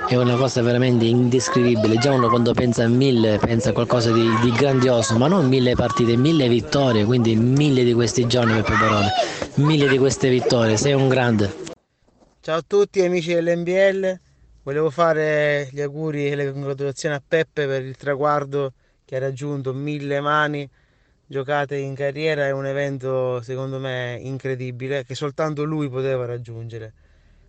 È 0.09 0.15
una 0.15 0.35
cosa 0.37 0.63
veramente 0.63 1.05
indescrivibile. 1.05 1.97
Già 1.97 2.11
uno 2.11 2.27
quando 2.27 2.55
pensa 2.55 2.85
a 2.85 2.87
mille 2.87 3.37
pensa 3.37 3.69
a 3.69 3.73
qualcosa 3.73 4.11
di, 4.11 4.27
di 4.41 4.49
grandioso, 4.53 5.15
ma 5.19 5.27
non 5.27 5.47
mille 5.47 5.75
partite, 5.75 6.17
mille 6.17 6.49
vittorie, 6.49 7.05
quindi 7.05 7.35
mille 7.35 7.83
di 7.83 7.93
questi 7.93 8.25
giorni 8.25 8.53
Peppe 8.53 8.75
Barone, 8.79 9.11
mille 9.57 9.87
di 9.87 9.99
queste 9.99 10.29
vittorie. 10.29 10.77
Sei 10.77 10.93
un 10.93 11.09
grande. 11.09 11.53
Ciao 12.41 12.57
a 12.57 12.63
tutti 12.65 13.01
amici 13.01 13.35
dell'NBL. 13.35 14.31
Volevo 14.63 14.89
fare 14.89 15.67
gli 15.71 15.81
auguri 15.81 16.31
e 16.31 16.35
le 16.35 16.49
congratulazioni 16.49 17.13
a 17.13 17.21
Peppe 17.25 17.67
per 17.67 17.83
il 17.83 17.97
traguardo 17.97 18.71
che 19.03 19.17
ha 19.17 19.19
raggiunto 19.19 19.73
mille 19.73 20.21
mani 20.21 20.69
giocate 21.25 21.75
in 21.75 21.93
carriera. 21.93 22.45
È 22.45 22.51
un 22.51 22.65
evento 22.65 23.41
secondo 23.41 23.77
me 23.77 24.17
incredibile 24.21 25.03
che 25.03 25.15
soltanto 25.15 25.65
lui 25.65 25.89
poteva 25.89 26.25
raggiungere. 26.25 26.93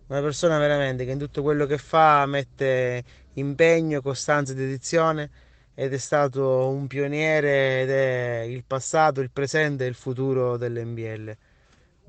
Una 0.07 0.19
persona 0.19 0.57
veramente 0.59 1.05
che 1.05 1.11
in 1.11 1.17
tutto 1.17 1.41
quello 1.41 1.65
che 1.65 1.77
fa 1.77 2.25
mette 2.25 3.01
impegno, 3.35 4.01
costanza 4.01 4.51
e 4.51 4.55
dedizione 4.55 5.29
ed 5.73 5.93
è 5.93 5.97
stato 5.97 6.67
un 6.67 6.85
pioniere 6.87 7.81
ed 7.83 7.89
è 7.91 8.41
il 8.41 8.65
passato, 8.65 9.21
il 9.21 9.31
presente 9.31 9.85
e 9.85 9.87
il 9.87 9.95
futuro 9.95 10.57
dell'NBL. 10.57 11.37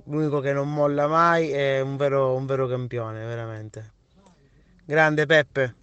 L'unico 0.06 0.40
che 0.40 0.52
non 0.52 0.72
molla 0.72 1.06
mai 1.06 1.50
è 1.52 1.78
un 1.80 1.96
vero, 1.96 2.34
un 2.34 2.44
vero 2.44 2.66
campione, 2.66 3.24
veramente. 3.24 3.95
Grande 4.88 5.26
Peppe. 5.26 5.74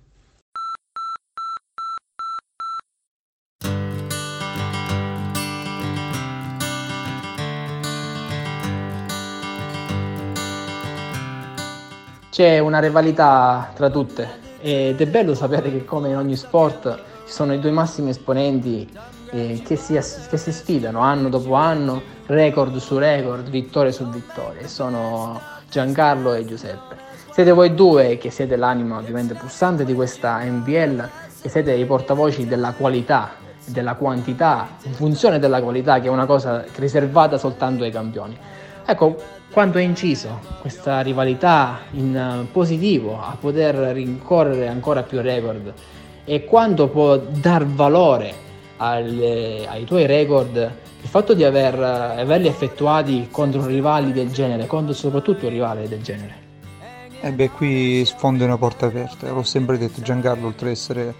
C'è 12.30 12.60
una 12.60 12.80
rivalità 12.80 13.72
tra 13.76 13.90
tutte 13.90 14.40
ed 14.62 15.02
è 15.02 15.08
bello 15.08 15.36
sapere 15.36 15.70
che 15.70 15.84
come 15.84 16.08
in 16.08 16.16
ogni 16.16 16.38
sport 16.38 17.04
ci 17.26 17.32
sono 17.34 17.54
i 17.54 17.60
due 17.60 17.72
massimi 17.72 18.12
esponenti 18.12 18.90
eh, 19.32 19.62
che, 19.66 19.76
si, 19.76 19.96
che 19.96 20.38
si 20.38 20.52
sfidano 20.54 21.02
anno 21.02 21.28
dopo 21.28 21.56
anno, 21.56 22.02
record 22.28 22.78
su 22.78 22.98
record, 22.98 23.50
vittoria 23.50 23.92
su 23.92 24.10
vittoria, 24.10 24.66
sono 24.70 25.42
Giancarlo 25.70 26.34
e 26.34 26.46
Giuseppe. 26.46 27.03
Siete 27.34 27.50
voi 27.50 27.74
due 27.74 28.20
che 28.20 28.30
siete 28.30 28.56
l'anima 28.56 29.00
ovviamente 29.00 29.34
pulsante 29.34 29.86
di 29.86 29.96
questa 29.96 30.40
NBL, 30.44 31.10
che 31.42 31.50
siete 31.50 31.74
i 31.74 31.84
portavoci 31.84 32.46
della 32.46 32.74
qualità, 32.74 33.32
della 33.66 33.96
quantità, 33.96 34.68
in 34.84 34.94
funzione 34.94 35.40
della 35.40 35.60
qualità, 35.60 36.00
che 36.00 36.10
è 36.10 36.12
una 36.12 36.28
cosa 36.28 36.64
riservata 36.76 37.40
soltanto 37.40 37.86
ai 37.86 37.90
campioni. 37.90 38.38
Ecco, 38.86 39.16
quanto 39.52 39.80
è 39.80 39.82
inciso 39.82 40.42
questa 40.62 41.02
rivalità 41.02 41.80
in 41.94 42.46
positivo 42.52 43.20
a 43.20 43.36
poter 43.40 43.78
rincorrere 43.78 44.68
ancora 44.68 45.02
più 45.02 45.20
record 45.20 45.74
e 46.26 46.44
quanto 46.44 46.88
può 46.88 47.18
dar 47.18 47.66
valore 47.66 48.32
alle, 48.78 49.66
ai 49.68 49.86
tuoi 49.86 50.06
record, 50.06 50.56
il 51.02 51.10
fatto 51.10 51.34
di 51.34 51.44
aver, 51.44 51.82
averli 51.82 52.46
effettuati 52.46 53.30
contro 53.32 53.66
rivali 53.66 54.12
del 54.12 54.30
genere, 54.30 54.68
contro 54.68 54.94
soprattutto 54.94 55.50
rivali 55.50 55.88
del 55.88 56.04
genere? 56.04 56.43
E 57.24 57.28
eh 57.28 57.32
beh, 57.32 57.52
qui 57.52 58.04
sfondi 58.04 58.44
una 58.44 58.58
porta 58.58 58.88
aperta. 58.88 59.32
L'ho 59.32 59.44
sempre 59.44 59.78
detto, 59.78 60.02
Giancarlo, 60.02 60.48
oltre 60.48 60.66
ad 60.66 60.74
essere 60.74 61.16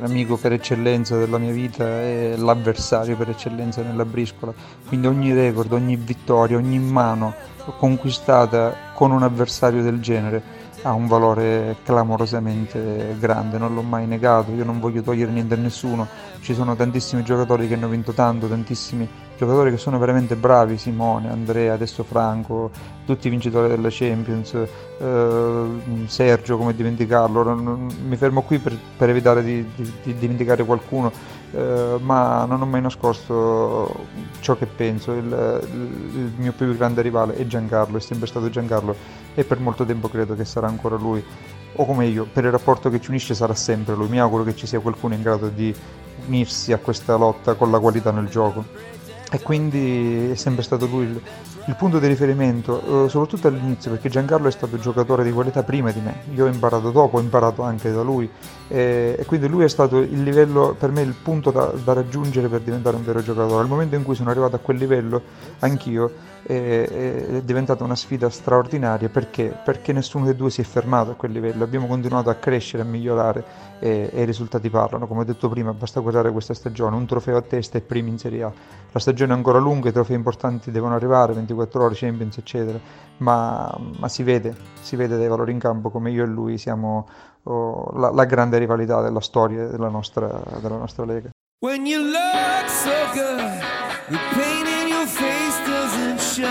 l'amico 0.00 0.38
per 0.38 0.54
eccellenza 0.54 1.18
della 1.18 1.36
mia 1.36 1.52
vita 1.52 1.84
è 1.84 2.34
l'avversario 2.38 3.14
per 3.14 3.28
eccellenza 3.28 3.82
nella 3.82 4.06
briscola. 4.06 4.54
Quindi 4.88 5.06
ogni 5.06 5.34
record, 5.34 5.70
ogni 5.74 5.96
vittoria, 5.96 6.56
ogni 6.56 6.78
mano 6.78 7.34
conquistata 7.76 8.74
con 8.94 9.10
un 9.10 9.22
avversario 9.22 9.82
del 9.82 10.00
genere 10.00 10.42
ha 10.80 10.94
un 10.94 11.06
valore 11.06 11.76
clamorosamente 11.82 13.14
grande, 13.18 13.58
non 13.58 13.74
l'ho 13.74 13.82
mai 13.82 14.06
negato, 14.06 14.50
io 14.50 14.64
non 14.64 14.80
voglio 14.80 15.02
togliere 15.02 15.30
niente 15.30 15.54
a 15.54 15.58
nessuno, 15.58 16.06
ci 16.44 16.52
sono 16.52 16.76
tantissimi 16.76 17.24
giocatori 17.24 17.66
che 17.66 17.72
hanno 17.72 17.88
vinto 17.88 18.12
tanto, 18.12 18.46
tantissimi 18.46 19.08
giocatori 19.38 19.70
che 19.70 19.78
sono 19.78 19.98
veramente 19.98 20.36
bravi, 20.36 20.76
Simone, 20.76 21.30
Andrea, 21.30 21.72
adesso 21.72 22.04
Franco, 22.04 22.70
tutti 23.06 23.28
i 23.28 23.30
vincitori 23.30 23.66
della 23.66 23.88
Champions, 23.90 24.52
eh, 24.52 25.64
Sergio, 26.04 26.58
come 26.58 26.74
dimenticarlo, 26.74 27.88
mi 28.06 28.16
fermo 28.16 28.42
qui 28.42 28.58
per, 28.58 28.76
per 28.94 29.08
evitare 29.08 29.42
di, 29.42 29.66
di, 29.74 29.92
di, 30.02 30.18
dimenticare 30.18 30.64
qualcuno, 30.66 31.10
eh, 31.52 31.96
ma 32.00 32.44
non 32.44 32.60
ho 32.60 32.66
mai 32.66 32.82
nascosto 32.82 34.04
ciò 34.40 34.54
che 34.58 34.66
penso, 34.66 35.12
il, 35.12 35.60
il, 35.72 36.32
mio 36.36 36.52
più 36.52 36.76
grande 36.76 37.00
rivale 37.00 37.36
è 37.36 37.46
Giancarlo, 37.46 37.96
è 37.96 38.00
sempre 38.00 38.26
stato 38.26 38.50
Giancarlo 38.50 38.94
e 39.34 39.44
per 39.44 39.60
molto 39.60 39.86
tempo 39.86 40.10
credo 40.10 40.34
che 40.34 40.44
sarà 40.44 40.66
ancora 40.66 40.96
lui, 40.96 41.24
o 41.76 41.86
come 41.86 42.04
io, 42.04 42.26
per 42.30 42.44
il 42.44 42.50
rapporto 42.50 42.90
che 42.90 43.00
ci 43.00 43.08
unisce 43.08 43.34
sarà 43.34 43.54
sempre 43.54 43.94
lui, 43.94 44.08
mi 44.08 44.20
auguro 44.20 44.44
che 44.44 44.54
ci 44.54 44.66
sia 44.66 44.78
qualcuno 44.80 45.14
in 45.14 45.22
grado 45.22 45.48
di 45.48 45.74
unirsi 46.26 46.72
a 46.72 46.78
questa 46.78 47.16
lotta 47.16 47.54
con 47.54 47.70
la 47.70 47.78
qualità 47.78 48.10
nel 48.10 48.28
gioco. 48.28 48.64
E 49.30 49.40
quindi 49.40 50.30
è 50.30 50.34
sempre 50.36 50.62
stato 50.62 50.86
lui 50.86 51.04
il, 51.04 51.20
il 51.66 51.74
punto 51.76 51.98
di 51.98 52.06
riferimento, 52.06 53.06
eh, 53.06 53.08
soprattutto 53.08 53.48
all'inizio, 53.48 53.90
perché 53.90 54.08
Giancarlo 54.08 54.46
è 54.46 54.50
stato 54.50 54.78
giocatore 54.78 55.24
di 55.24 55.32
qualità 55.32 55.62
prima 55.62 55.90
di 55.90 56.00
me, 56.00 56.20
io 56.34 56.44
ho 56.44 56.48
imparato 56.48 56.90
dopo, 56.90 57.16
ho 57.16 57.20
imparato 57.20 57.62
anche 57.62 57.90
da 57.90 58.02
lui. 58.02 58.30
E, 58.68 59.16
e 59.18 59.24
quindi 59.24 59.48
lui 59.48 59.64
è 59.64 59.68
stato 59.68 59.98
il 59.98 60.22
livello, 60.22 60.76
per 60.78 60.90
me 60.90 61.00
il 61.02 61.14
punto 61.20 61.50
da, 61.50 61.72
da, 61.82 61.94
raggiungere 61.94 62.48
per 62.48 62.60
diventare 62.60 62.96
un 62.96 63.04
vero 63.04 63.22
giocatore. 63.22 63.62
Al 63.62 63.68
momento 63.68 63.96
in 63.96 64.04
cui 64.04 64.14
sono 64.14 64.30
arrivato 64.30 64.56
a 64.56 64.58
quel 64.58 64.76
livello, 64.76 65.22
anch'io, 65.60 66.12
è, 66.46 66.84
è 67.36 67.42
diventata 67.42 67.84
una 67.84 67.96
sfida 67.96 68.28
straordinaria 68.28 69.08
perché? 69.08 69.56
perché 69.64 69.92
nessuno 69.92 70.24
dei 70.26 70.36
due 70.36 70.50
si 70.50 70.60
è 70.60 70.64
fermato 70.64 71.12
a 71.12 71.14
quel 71.14 71.32
livello, 71.32 71.64
abbiamo 71.64 71.86
continuato 71.86 72.30
a 72.30 72.34
crescere, 72.34 72.82
a 72.82 72.86
migliorare 72.86 73.44
e, 73.78 74.10
e 74.12 74.22
i 74.22 74.24
risultati 74.24 74.68
parlano, 74.70 75.06
come 75.06 75.20
ho 75.20 75.24
detto 75.24 75.48
prima, 75.48 75.72
basta 75.72 76.00
guardare 76.00 76.30
questa 76.32 76.54
stagione, 76.54 76.96
un 76.96 77.06
trofeo 77.06 77.36
a 77.36 77.42
testa 77.42 77.78
e 77.78 77.80
primi 77.80 78.10
in 78.10 78.18
Serie 78.18 78.42
A. 78.42 78.52
La 78.92 78.98
stagione 79.00 79.32
è 79.32 79.36
ancora 79.36 79.58
lunga, 79.58 79.88
i 79.88 79.92
trofei 79.92 80.16
importanti 80.16 80.70
devono 80.70 80.94
arrivare, 80.94 81.32
24 81.32 81.84
ore, 81.84 81.94
Champions, 81.94 82.38
eccetera, 82.38 82.78
ma, 83.18 83.76
ma 83.98 84.08
si 84.08 84.22
vede, 84.22 84.54
si 84.80 84.96
vede 84.96 85.16
dei 85.16 85.28
valori 85.28 85.52
in 85.52 85.58
campo 85.58 85.90
come 85.90 86.10
io 86.10 86.24
e 86.24 86.26
lui 86.26 86.58
siamo 86.58 87.08
oh, 87.44 87.90
la, 87.98 88.10
la, 88.10 88.24
grande 88.24 88.58
rivalità 88.58 89.00
della 89.00 89.20
storia 89.20 89.66
della 89.66 89.88
nostra, 89.88 90.40
della 90.60 90.76
nostra 90.76 91.04
Lega. 91.04 91.30
Io 96.36 96.48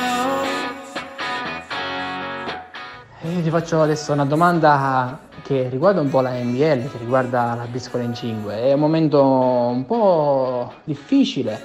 ti 3.41 3.49
faccio 3.49 3.81
adesso 3.81 4.13
una 4.13 4.23
domanda 4.23 5.19
che 5.41 5.67
riguarda 5.69 5.99
un 5.99 6.09
po' 6.09 6.21
la 6.21 6.31
NBL, 6.31 6.89
che 6.89 6.97
riguarda 6.99 7.53
la 7.55 7.65
Briscola 7.69 8.03
in 8.03 8.13
5. 8.13 8.63
È 8.63 8.71
un 8.71 8.79
momento 8.79 9.21
un 9.21 9.85
po' 9.85 10.71
difficile 10.85 11.61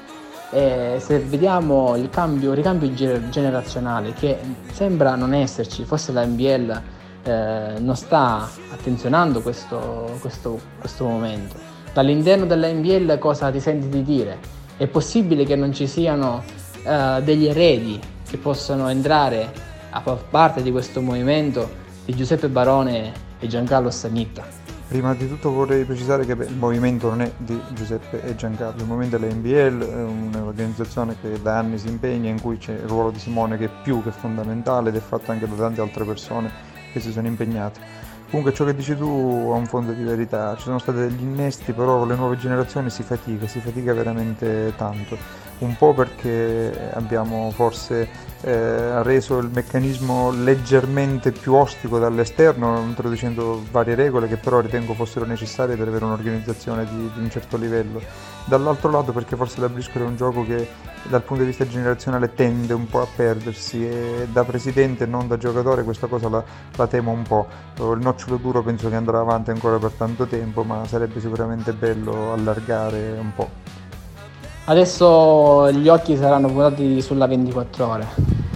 e 0.50 0.96
se 0.98 1.20
vediamo 1.20 1.94
il 1.94 2.11
cambio, 2.11 2.54
ricambio 2.54 2.92
generazionale 2.92 4.14
che 4.14 4.37
sembra 4.72 5.14
non 5.14 5.33
esserci, 5.33 5.85
forse 5.85 6.11
la 6.11 6.24
NBL 6.24 6.83
eh, 7.22 7.74
non 7.78 7.94
sta 7.94 8.48
attenzionando 8.72 9.42
questo, 9.42 10.16
questo, 10.20 10.59
questo 10.81 11.04
momento. 11.04 11.54
Dall'interno 11.92 12.46
della 12.46 12.68
NBL 12.68 13.18
cosa 13.18 13.50
ti 13.52 13.61
senti 13.61 13.88
di 13.88 14.02
dire? 14.02 14.38
È 14.76 14.88
possibile 14.88 15.44
che 15.44 15.54
non 15.54 15.72
ci 15.72 15.87
siano 15.87 16.42
eh, 16.88 17.22
degli 17.22 17.46
eredi 17.46 18.01
che 18.27 18.38
possano 18.38 18.88
entrare 18.88 19.53
a 19.90 20.01
far 20.01 20.24
parte 20.31 20.62
di 20.62 20.70
questo 20.70 21.03
movimento 21.03 21.68
di 22.07 22.14
Giuseppe 22.14 22.48
Barone 22.48 23.12
e 23.38 23.46
Giancarlo 23.46 23.90
Stagnitta? 23.90 24.42
Prima 24.88 25.12
di 25.12 25.29
tutto 25.29 25.51
vorrei 25.51 25.85
precisare 25.85 26.24
che 26.24 26.35
beh, 26.35 26.46
il 26.46 26.57
movimento 26.57 27.11
non 27.11 27.20
è 27.20 27.31
di 27.37 27.61
Giuseppe 27.74 28.22
e 28.22 28.35
Giancarlo, 28.35 28.81
il 28.81 28.87
movimento 28.87 29.18
dell'NBL 29.18 29.87
è 29.87 30.03
un'organizzazione 30.03 31.16
che 31.20 31.42
da 31.42 31.59
anni 31.59 31.77
si 31.77 31.88
impegna, 31.88 32.31
in 32.31 32.40
cui 32.40 32.57
c'è 32.57 32.72
il 32.72 32.88
ruolo 32.88 33.11
di 33.11 33.18
Simone 33.18 33.59
che 33.59 33.66
è 33.66 33.70
più 33.83 34.03
che 34.03 34.11
fondamentale 34.11 34.88
ed 34.88 34.96
è 34.96 35.01
fatto 35.01 35.31
anche 35.31 35.46
da 35.46 35.55
tante 35.57 35.83
altre 35.83 36.05
persone 36.05 36.51
che 36.90 37.01
si 37.01 37.12
sono 37.12 37.27
impegnate. 37.27 37.81
Comunque 38.31 38.55
ciò 38.55 38.64
che 38.64 38.74
dici 38.74 38.96
tu 38.96 39.51
ha 39.53 39.57
un 39.57 39.66
fondo 39.66 39.92
di 39.92 40.03
verità, 40.03 40.55
ci 40.57 40.62
sono 40.62 40.79
stati 40.79 40.98
degli 40.98 41.22
innesti, 41.22 41.72
però 41.72 41.98
con 41.98 42.09
le 42.09 42.14
nuove 42.14 42.38
generazioni 42.38 42.88
si 42.88 43.03
fatica, 43.03 43.46
si 43.46 43.61
fatica 43.61 43.92
veramente 43.92 44.72
tanto 44.77 45.47
un 45.59 45.77
po' 45.77 45.92
perché 45.92 46.90
abbiamo 46.92 47.51
forse 47.51 48.27
eh, 48.42 49.03
reso 49.03 49.38
il 49.38 49.51
meccanismo 49.53 50.31
leggermente 50.31 51.33
più 51.33 51.55
ostico 51.55 51.99
dall'esterno, 51.99 52.79
introducendo 52.81 53.64
varie 53.71 53.97
regole 53.97 54.29
che 54.29 54.37
però 54.37 54.61
ritengo 54.61 54.94
fossero 54.94 55.25
necessarie 55.25 55.77
per 55.77 55.88
avere 55.88 56.05
un'organizzazione 56.05 56.85
di, 56.85 57.11
di 57.14 57.21
un 57.21 57.31
certo 57.31 57.57
livello. 57.57 58.01
Dall'altro 58.44 58.90
lato 58.90 59.12
perché 59.12 59.37
forse 59.37 59.61
la 59.61 59.68
briscola 59.68 60.05
è 60.05 60.09
un 60.09 60.16
gioco 60.16 60.44
che 60.44 60.68
dal 61.09 61.23
punto 61.23 61.42
di 61.42 61.49
vista 61.49 61.66
generazionale 61.66 62.35
tende 62.35 62.73
un 62.75 62.87
po' 62.87 63.01
a 63.01 63.07
perdersi 63.14 63.87
e 63.87 64.29
da 64.31 64.44
presidente 64.44 65.05
e 65.05 65.07
non 65.07 65.27
da 65.27 65.37
giocatore 65.37 65.83
questa 65.83 66.07
cosa 66.07 66.29
la, 66.29 66.42
la 66.77 66.87
temo 66.87 67.11
un 67.11 67.23
po'. 67.23 67.47
Il 67.79 67.99
nocciolo 68.01 68.37
duro 68.37 68.62
penso 68.62 68.88
che 68.88 68.94
andrà 68.94 69.18
avanti 69.18 69.51
ancora 69.51 69.79
per 69.79 69.92
tanto 69.92 70.27
tempo, 70.27 70.62
ma 70.62 70.87
sarebbe 70.87 71.21
sicuramente 71.21 71.73
bello 71.73 72.33
allargare 72.33 73.16
un 73.18 73.33
po'. 73.35 73.67
Adesso 74.68 75.72
gli 75.72 75.88
occhi 75.88 76.14
saranno 76.14 76.48
puntati 76.48 77.00
sulla 77.00 77.26
24 77.26 77.87
ore, 77.87 78.07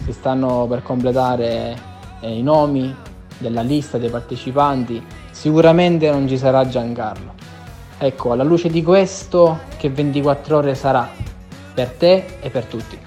si 0.04 0.12
stanno 0.12 0.66
per 0.66 0.82
completare 0.82 1.74
eh, 2.20 2.36
i 2.36 2.42
nomi 2.42 2.94
della 3.38 3.62
lista 3.62 3.96
dei 3.96 4.10
partecipanti, 4.10 5.02
sicuramente 5.30 6.10
non 6.10 6.28
ci 6.28 6.36
sarà 6.36 6.68
Giancarlo. 6.68 7.32
Ecco, 7.96 8.32
alla 8.32 8.42
luce 8.42 8.68
di 8.68 8.82
questo, 8.82 9.60
che 9.78 9.88
24 9.88 10.58
ore 10.58 10.74
sarà 10.74 11.08
per 11.72 11.88
te 11.92 12.36
e 12.40 12.50
per 12.50 12.66
tutti? 12.66 12.98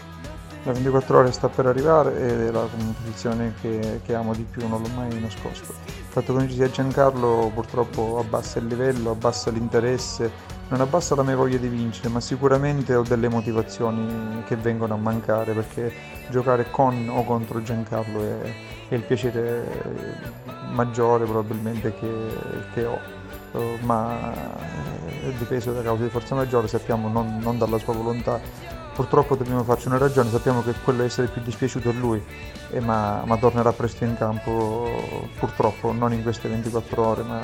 La 0.63 0.71
24 0.71 1.19
ore 1.19 1.31
sta 1.31 1.47
per 1.47 1.67
arrivare 1.67 2.17
ed 2.17 2.41
è 2.41 2.49
la 2.49 2.65
competizione 2.75 3.53
che, 3.61 4.01
che 4.03 4.15
amo 4.15 4.33
di 4.33 4.47
più, 4.49 4.67
non 4.67 4.81
l'ho 4.81 4.89
mai 4.95 5.19
nascosto. 5.19 5.73
Il 5.85 6.05
fatto 6.07 6.33
che 6.33 6.39
non 6.39 6.49
ci 6.49 6.55
sia 6.55 6.71
Giancarlo 6.71 7.51
purtroppo 7.53 8.17
abbassa 8.17 8.57
il 8.57 8.65
livello, 8.65 9.11
abbassa 9.11 9.51
l'interesse 9.51 10.54
non 10.67 10.81
abbassa 10.81 11.13
la 11.15 11.23
mia 11.23 11.35
voglia 11.35 11.57
di 11.57 11.67
vincere, 11.67 12.09
ma 12.09 12.19
sicuramente 12.19 12.95
ho 12.95 13.03
delle 13.03 13.29
motivazioni 13.29 14.43
che 14.45 14.55
vengono 14.55 14.95
a 14.95 14.97
mancare 14.97 15.53
perché 15.53 15.93
giocare 16.29 16.71
con 16.71 17.07
o 17.09 17.23
contro 17.23 17.61
Giancarlo 17.61 18.21
è, 18.21 18.53
è 18.89 18.95
il 18.95 19.01
piacere 19.01 20.33
maggiore 20.71 21.25
probabilmente 21.25 21.93
che, 21.93 22.11
che 22.73 22.85
ho. 22.85 22.99
Uh, 23.51 23.77
ma 23.83 24.33
è 24.33 25.31
dipeso 25.37 25.71
da 25.71 25.81
causa 25.81 26.03
di 26.03 26.09
forza 26.09 26.35
maggiore, 26.35 26.67
sappiamo 26.67 27.07
non, 27.07 27.37
non, 27.39 27.57
dalla 27.57 27.77
sua 27.77 27.93
volontà. 27.93 28.39
Purtroppo 28.93 29.35
dobbiamo 29.35 29.63
farci 29.63 29.87
una 29.87 29.97
ragione, 29.97 30.29
sappiamo 30.29 30.61
che 30.61 30.73
quello 30.83 31.03
è 31.03 31.05
essere 31.05 31.27
più 31.27 31.41
dispiaciuto 31.41 31.89
è 31.89 31.93
lui, 31.93 32.21
eh, 32.71 32.79
ma, 32.79 33.23
ma 33.25 33.37
tornerà 33.37 33.71
presto 33.71 34.03
in 34.03 34.15
campo, 34.17 34.89
purtroppo 35.37 35.91
non 35.91 36.11
in 36.11 36.23
queste 36.23 36.49
24 36.49 37.05
ore, 37.05 37.23
ma 37.23 37.41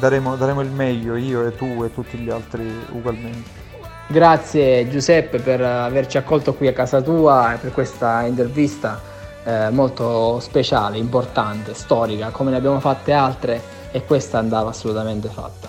daremo, 0.00 0.34
daremo 0.34 0.62
il 0.62 0.70
meglio 0.70 1.14
io 1.16 1.46
e 1.46 1.54
tu 1.54 1.84
e 1.84 1.92
tutti 1.92 2.16
gli 2.18 2.30
altri 2.30 2.66
ugualmente. 2.92 3.68
Grazie 4.08 4.88
Giuseppe 4.88 5.38
per 5.38 5.62
averci 5.62 6.18
accolto 6.18 6.54
qui 6.54 6.66
a 6.66 6.72
casa 6.72 7.00
tua 7.00 7.54
e 7.54 7.58
per 7.58 7.72
questa 7.72 8.22
intervista 8.22 9.00
eh, 9.44 9.70
molto 9.70 10.40
speciale, 10.40 10.98
importante, 10.98 11.74
storica, 11.74 12.30
come 12.30 12.50
ne 12.50 12.56
abbiamo 12.56 12.80
fatte 12.80 13.12
altre 13.12 13.62
e 13.92 14.04
questa 14.04 14.38
andava 14.38 14.70
assolutamente 14.70 15.28
fatta. 15.28 15.68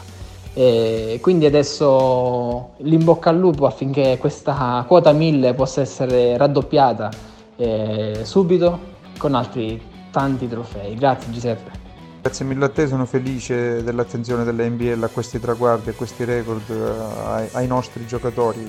E 0.54 1.20
quindi 1.22 1.46
adesso 1.46 2.72
l'imbocca 2.78 3.30
al 3.30 3.38
lupo 3.38 3.67
affinché 3.67 4.17
questa 4.20 4.84
quota 4.88 5.12
1000 5.12 5.54
possa 5.54 5.82
essere 5.82 6.36
raddoppiata 6.36 7.10
eh, 7.56 8.22
subito 8.24 8.80
con 9.17 9.36
altri 9.36 9.82
tanti 10.10 10.48
trofei. 10.50 10.96
Grazie 10.96 11.32
Giuseppe. 11.32 11.90
Grazie 12.21 12.45
mille 12.45 12.65
a 12.65 12.69
te, 12.69 12.88
sono 12.88 13.07
felice 13.07 13.81
dell'attenzione 13.84 14.43
della 14.43 14.63
NBL 14.63 15.01
a 15.01 15.07
questi 15.07 15.39
traguardi, 15.39 15.89
a 15.89 15.93
questi 15.93 16.23
record, 16.23 16.69
ai, 16.69 17.47
ai 17.53 17.65
nostri 17.65 18.05
giocatori 18.05 18.63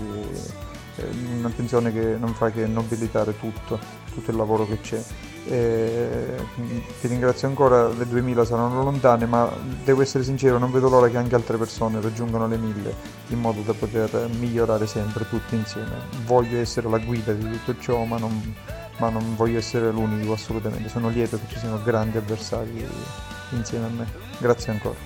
è 0.95 1.05
una 1.37 1.51
pensione 1.55 1.93
che 1.93 2.17
non 2.19 2.33
fa 2.33 2.51
che 2.51 2.67
nobilitare 2.67 3.39
tutto, 3.39 3.79
tutto 4.13 4.31
il 4.31 4.37
lavoro 4.39 4.67
che 4.67 4.81
c'è. 4.81 5.03
E, 5.45 6.35
ti 7.01 7.09
ringrazio 7.09 7.47
ancora, 7.49 7.89
le 7.89 8.07
2000 8.07 8.45
saranno 8.45 8.83
lontane, 8.83 9.27
ma 9.27 9.51
devo 9.85 10.01
essere 10.03 10.25
sincero, 10.25 10.57
non 10.57 10.71
vedo 10.71 10.89
l'ora 10.89 11.09
che 11.09 11.17
anche 11.19 11.35
altre 11.35 11.59
persone 11.59 12.01
raggiungano 12.01 12.47
le 12.47 12.57
1000 12.57 12.95
in 13.29 13.39
modo 13.39 13.61
da 13.61 13.75
poter 13.75 14.29
migliorare 14.39 14.87
sempre 14.87 15.29
tutti 15.29 15.57
insieme. 15.57 16.09
Voglio 16.25 16.59
essere 16.59 16.89
la 16.89 16.99
guida 16.99 17.33
di 17.33 17.51
tutto 17.51 17.79
ciò, 17.81 18.05
ma 18.05 18.19
non, 18.19 18.55
ma 18.99 19.11
non 19.11 19.37
voglio 19.37 19.59
essere 19.59 19.91
l'unico 19.91 20.33
assolutamente. 20.33 20.89
Sono 20.89 21.09
lieto 21.09 21.39
che 21.39 21.53
ci 21.53 21.59
siano 21.59 21.83
grandi 21.83 22.17
avversari 22.17 22.87
insieme 23.57 23.87
a 23.87 23.89
me. 23.89 24.07
Grazie 24.39 24.73
ancora. 24.73 24.97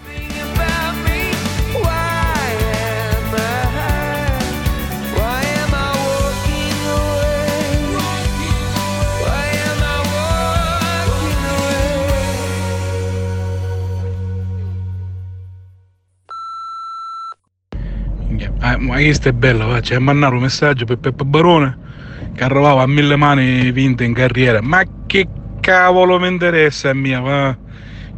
Ma 18.78 18.96
questo 18.96 19.28
è 19.28 19.32
bello, 19.32 19.66
va, 19.66 19.80
c'è 19.80 19.98
mandato 19.98 20.35
un 20.35 20.42
messaggio 20.42 20.85
per 20.85 20.98
Peppe 20.98 21.24
Barone 21.24 21.78
che 22.35 22.44
arrivava 22.44 22.82
a 22.82 22.87
mille 22.87 23.16
mani 23.16 23.70
vinte 23.72 24.04
in 24.04 24.12
carriera. 24.12 24.61
Ma 24.61 24.82
che 25.06 25.26
cavolo 25.61 26.18
mi 26.18 26.28
interessa 26.28 26.92
mia, 26.92 27.20
va? 27.20 27.56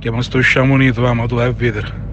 Che 0.00 0.12
mi 0.12 0.22
sto 0.22 0.40
sciamonito, 0.40 1.00
va, 1.02 1.12
ma 1.12 1.26
tu 1.26 1.34
vai 1.34 1.48
a 1.48 1.52
vedere. 1.52 2.07